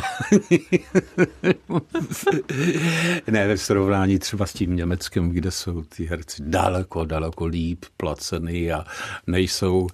ne, 3.32 3.48
ve 3.48 3.58
srovnání 3.58 4.20
třeba 4.20 4.46
s 4.46 4.54
tím 4.54 4.76
Německem, 4.76 5.30
kde 5.30 5.52
jsou 5.52 5.84
ty 5.84 6.06
herci 6.06 6.44
daleko, 6.46 7.06
daleko 7.06 7.46
líp 7.46 7.86
placený 7.98 8.72
a 8.72 8.86
nejsou 9.28 9.88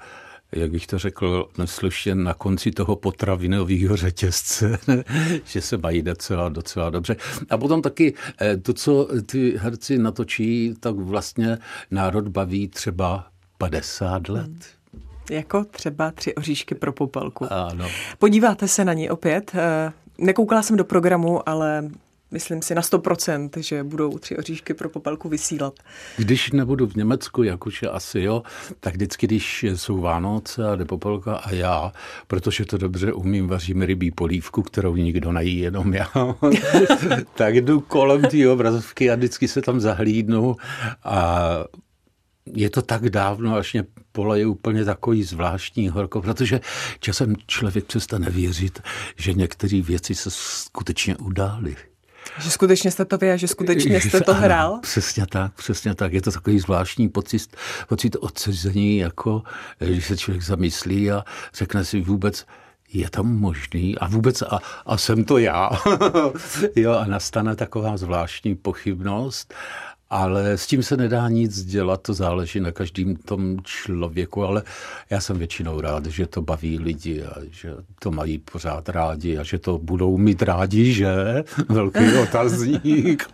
jak 0.51 0.71
bych 0.71 0.87
to 0.87 0.99
řekl, 0.99 1.49
neslušně 1.57 2.15
na 2.15 2.33
konci 2.33 2.71
toho 2.71 2.95
potravinového 2.95 3.95
řetězce, 3.95 4.79
že 5.45 5.61
se 5.61 5.77
mají 5.77 6.01
docela, 6.01 6.49
docela 6.49 6.89
dobře. 6.89 7.15
A 7.49 7.57
potom 7.57 7.81
taky 7.81 8.13
eh, 8.41 8.57
to, 8.57 8.73
co 8.73 9.07
ty 9.25 9.57
herci 9.57 9.97
natočí, 9.97 10.73
tak 10.79 10.95
vlastně 10.95 11.57
národ 11.91 12.27
baví 12.27 12.67
třeba 12.67 13.27
50 13.57 14.29
let. 14.29 14.45
Hmm. 14.45 14.59
Jako 15.31 15.63
třeba 15.63 16.11
tři 16.11 16.35
oříšky 16.35 16.75
pro 16.75 16.93
popelku. 16.93 17.53
Ano. 17.53 17.87
Podíváte 18.19 18.67
se 18.67 18.85
na 18.85 18.93
ní 18.93 19.09
opět. 19.09 19.51
Eh, 19.55 19.91
nekoukala 20.17 20.63
jsem 20.63 20.77
do 20.77 20.83
programu, 20.83 21.49
ale 21.49 21.89
myslím 22.31 22.61
si 22.61 22.75
na 22.75 22.81
100%, 22.81 23.49
že 23.59 23.83
budou 23.83 24.17
tři 24.17 24.37
oříšky 24.37 24.73
pro 24.73 24.89
popelku 24.89 25.29
vysílat. 25.29 25.73
Když 26.17 26.51
nebudu 26.51 26.87
v 26.87 26.95
Německu, 26.95 27.43
jak 27.43 27.65
už 27.65 27.81
je 27.81 27.89
asi 27.89 28.19
jo, 28.19 28.43
tak 28.79 28.93
vždycky, 28.93 29.27
když 29.27 29.63
jsou 29.63 30.01
Vánoce 30.01 30.69
a 30.69 30.75
jde 30.75 30.85
popelka 30.85 31.35
a 31.35 31.51
já, 31.51 31.91
protože 32.27 32.65
to 32.65 32.77
dobře 32.77 33.13
umím, 33.13 33.47
vařím 33.47 33.81
rybí 33.81 34.11
polívku, 34.11 34.61
kterou 34.61 34.95
nikdo 34.95 35.31
nejí, 35.31 35.59
jenom 35.59 35.93
já, 35.93 36.09
tak 37.35 37.55
jdu 37.55 37.79
kolem 37.79 38.21
té 38.21 38.49
obrazovky 38.49 39.11
a 39.11 39.15
vždycky 39.15 39.47
se 39.47 39.61
tam 39.61 39.79
zahlídnu 39.79 40.55
a 41.03 41.49
je 42.53 42.69
to 42.69 42.81
tak 42.81 43.09
dávno, 43.09 43.55
až 43.55 43.73
mě 43.73 43.83
pole 44.11 44.39
je 44.39 44.47
úplně 44.47 44.85
takový 44.85 45.23
zvláštní 45.23 45.89
horko, 45.89 46.21
protože 46.21 46.61
časem 46.99 47.35
člověk 47.47 47.85
přestane 47.85 48.29
věřit, 48.29 48.81
že 49.17 49.33
některé 49.33 49.81
věci 49.81 50.15
se 50.15 50.29
skutečně 50.31 51.17
udály. 51.17 51.75
Že 52.37 52.51
skutečně 52.51 52.91
jste 52.91 53.05
to 53.05 53.17
vy 53.17 53.31
a 53.31 53.35
že 53.35 53.47
skutečně 53.47 54.01
jste 54.01 54.21
to 54.21 54.33
hrál? 54.43 54.71
Ano, 54.71 54.79
přesně 54.81 55.25
tak, 55.27 55.53
přesně 55.53 55.95
tak. 55.95 56.13
Je 56.13 56.21
to 56.21 56.31
takový 56.31 56.59
zvláštní 56.59 57.09
pocit, 57.09 57.55
pocit 57.87 58.15
odsezení, 58.19 58.97
jako 58.97 59.43
když 59.77 60.07
se 60.07 60.17
člověk 60.17 60.43
zamyslí 60.43 61.11
a 61.11 61.23
řekne 61.53 61.85
si 61.85 62.01
vůbec, 62.01 62.45
je 62.93 63.09
to 63.09 63.23
možný 63.23 63.97
a 63.97 64.07
vůbec, 64.07 64.41
a, 64.41 64.59
a 64.85 64.97
jsem 64.97 65.23
to 65.23 65.37
já. 65.37 65.69
jo, 66.75 66.93
a 66.93 67.05
nastane 67.05 67.55
taková 67.55 67.97
zvláštní 67.97 68.55
pochybnost 68.55 69.53
ale 70.09 70.57
s 70.57 70.67
tím 70.67 70.83
se 70.83 70.97
nedá 70.97 71.29
nic 71.29 71.63
dělat, 71.63 72.01
to 72.01 72.13
záleží 72.13 72.59
na 72.59 72.71
každém 72.71 73.15
tom 73.15 73.57
člověku, 73.63 74.43
ale 74.43 74.63
já 75.09 75.21
jsem 75.21 75.37
většinou 75.37 75.81
rád, 75.81 76.05
že 76.05 76.27
to 76.27 76.41
baví 76.41 76.79
lidi 76.79 77.23
a 77.23 77.33
že 77.51 77.73
to 77.99 78.11
mají 78.11 78.37
pořád 78.37 78.89
rádi 78.89 79.37
a 79.37 79.43
že 79.43 79.59
to 79.59 79.77
budou 79.77 80.17
mít 80.17 80.41
rádi, 80.41 80.93
že? 80.93 81.43
Velký 81.69 82.13
otazník. 82.23 83.29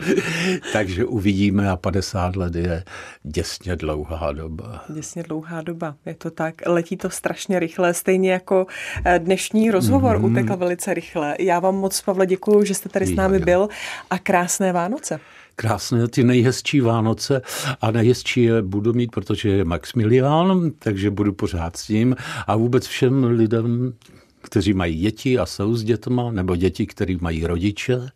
Takže 0.74 1.06
uvidíme 1.06 1.70
a 1.70 1.76
50 1.76 2.36
let 2.36 2.56
je 2.56 2.84
děsně 3.24 3.76
dlouhá 3.76 4.32
doba. 4.32 4.84
Děsně 4.90 5.24
dlouhá 5.24 5.62
doba, 5.62 5.96
je 6.06 6.16
to 6.16 6.32
tak. 6.32 6.56
Letí 6.68 6.98
to 6.98 7.10
strašně 7.10 7.60
rychle, 7.60 7.94
stejně 7.94 8.32
jako 8.32 8.68
eh, 9.06 9.20
dnešní 9.20 9.72
rozhovor 9.72 10.20
mm. 10.20 10.26
utekl 10.26 10.58
velice 10.58 10.94
rychle. 10.94 11.36
Já 11.40 11.60
vám 11.60 11.76
moc, 11.76 12.02
Pavle, 12.02 12.26
děkuji, 12.26 12.64
že 12.64 12.74
jste 12.74 12.90
tady 12.90 13.06
s 13.06 13.16
námi 13.16 13.40
byl 13.40 13.68
a 14.10 14.20
krásné 14.20 14.74
Vánoce 14.74 15.20
krásné, 15.56 16.08
ty 16.08 16.24
nejhezčí 16.24 16.82
Vánoce 16.82 17.42
a 17.82 17.92
nejhezčí 17.92 18.44
je 18.44 18.62
budu 18.62 18.94
mít, 18.94 19.12
protože 19.12 19.50
je 19.50 19.66
Maximilián, 19.66 20.72
takže 20.80 21.12
budu 21.12 21.34
pořád 21.34 21.78
s 21.78 21.90
ním 21.90 22.16
a 22.48 22.56
vůbec 22.56 22.88
všem 22.88 23.24
lidem, 23.24 23.94
kteří 24.42 24.74
mají 24.74 25.00
děti 25.00 25.40
a 25.40 25.46
jsou 25.46 25.76
s 25.76 25.84
dětma, 25.84 26.32
nebo 26.32 26.56
děti, 26.56 26.86
kteří 26.86 27.18
mají 27.22 27.48
rodiče, 27.48 28.10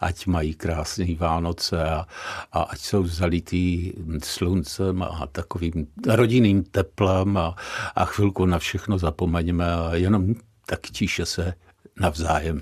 ať 0.00 0.26
mají 0.26 0.54
krásné 0.54 1.14
Vánoce 1.18 1.84
a, 1.84 2.06
a 2.52 2.62
ať 2.62 2.78
jsou 2.78 3.06
zalitý 3.06 3.92
sluncem 4.24 5.02
a 5.02 5.26
takovým 5.32 5.86
rodinným 6.06 6.64
teplem 6.64 7.36
a, 7.36 7.56
a 7.94 8.04
chvilku 8.04 8.46
na 8.46 8.58
všechno 8.58 8.98
zapomeňme 8.98 9.72
a 9.72 9.94
jenom 9.94 10.34
tak 10.66 10.80
tiše 10.80 11.26
se 11.26 11.54
navzájem 12.00 12.60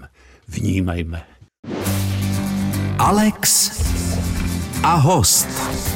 vnímejme. 0.48 1.22
Alex 2.98 3.70
a 4.84 5.00
host. 5.00 5.93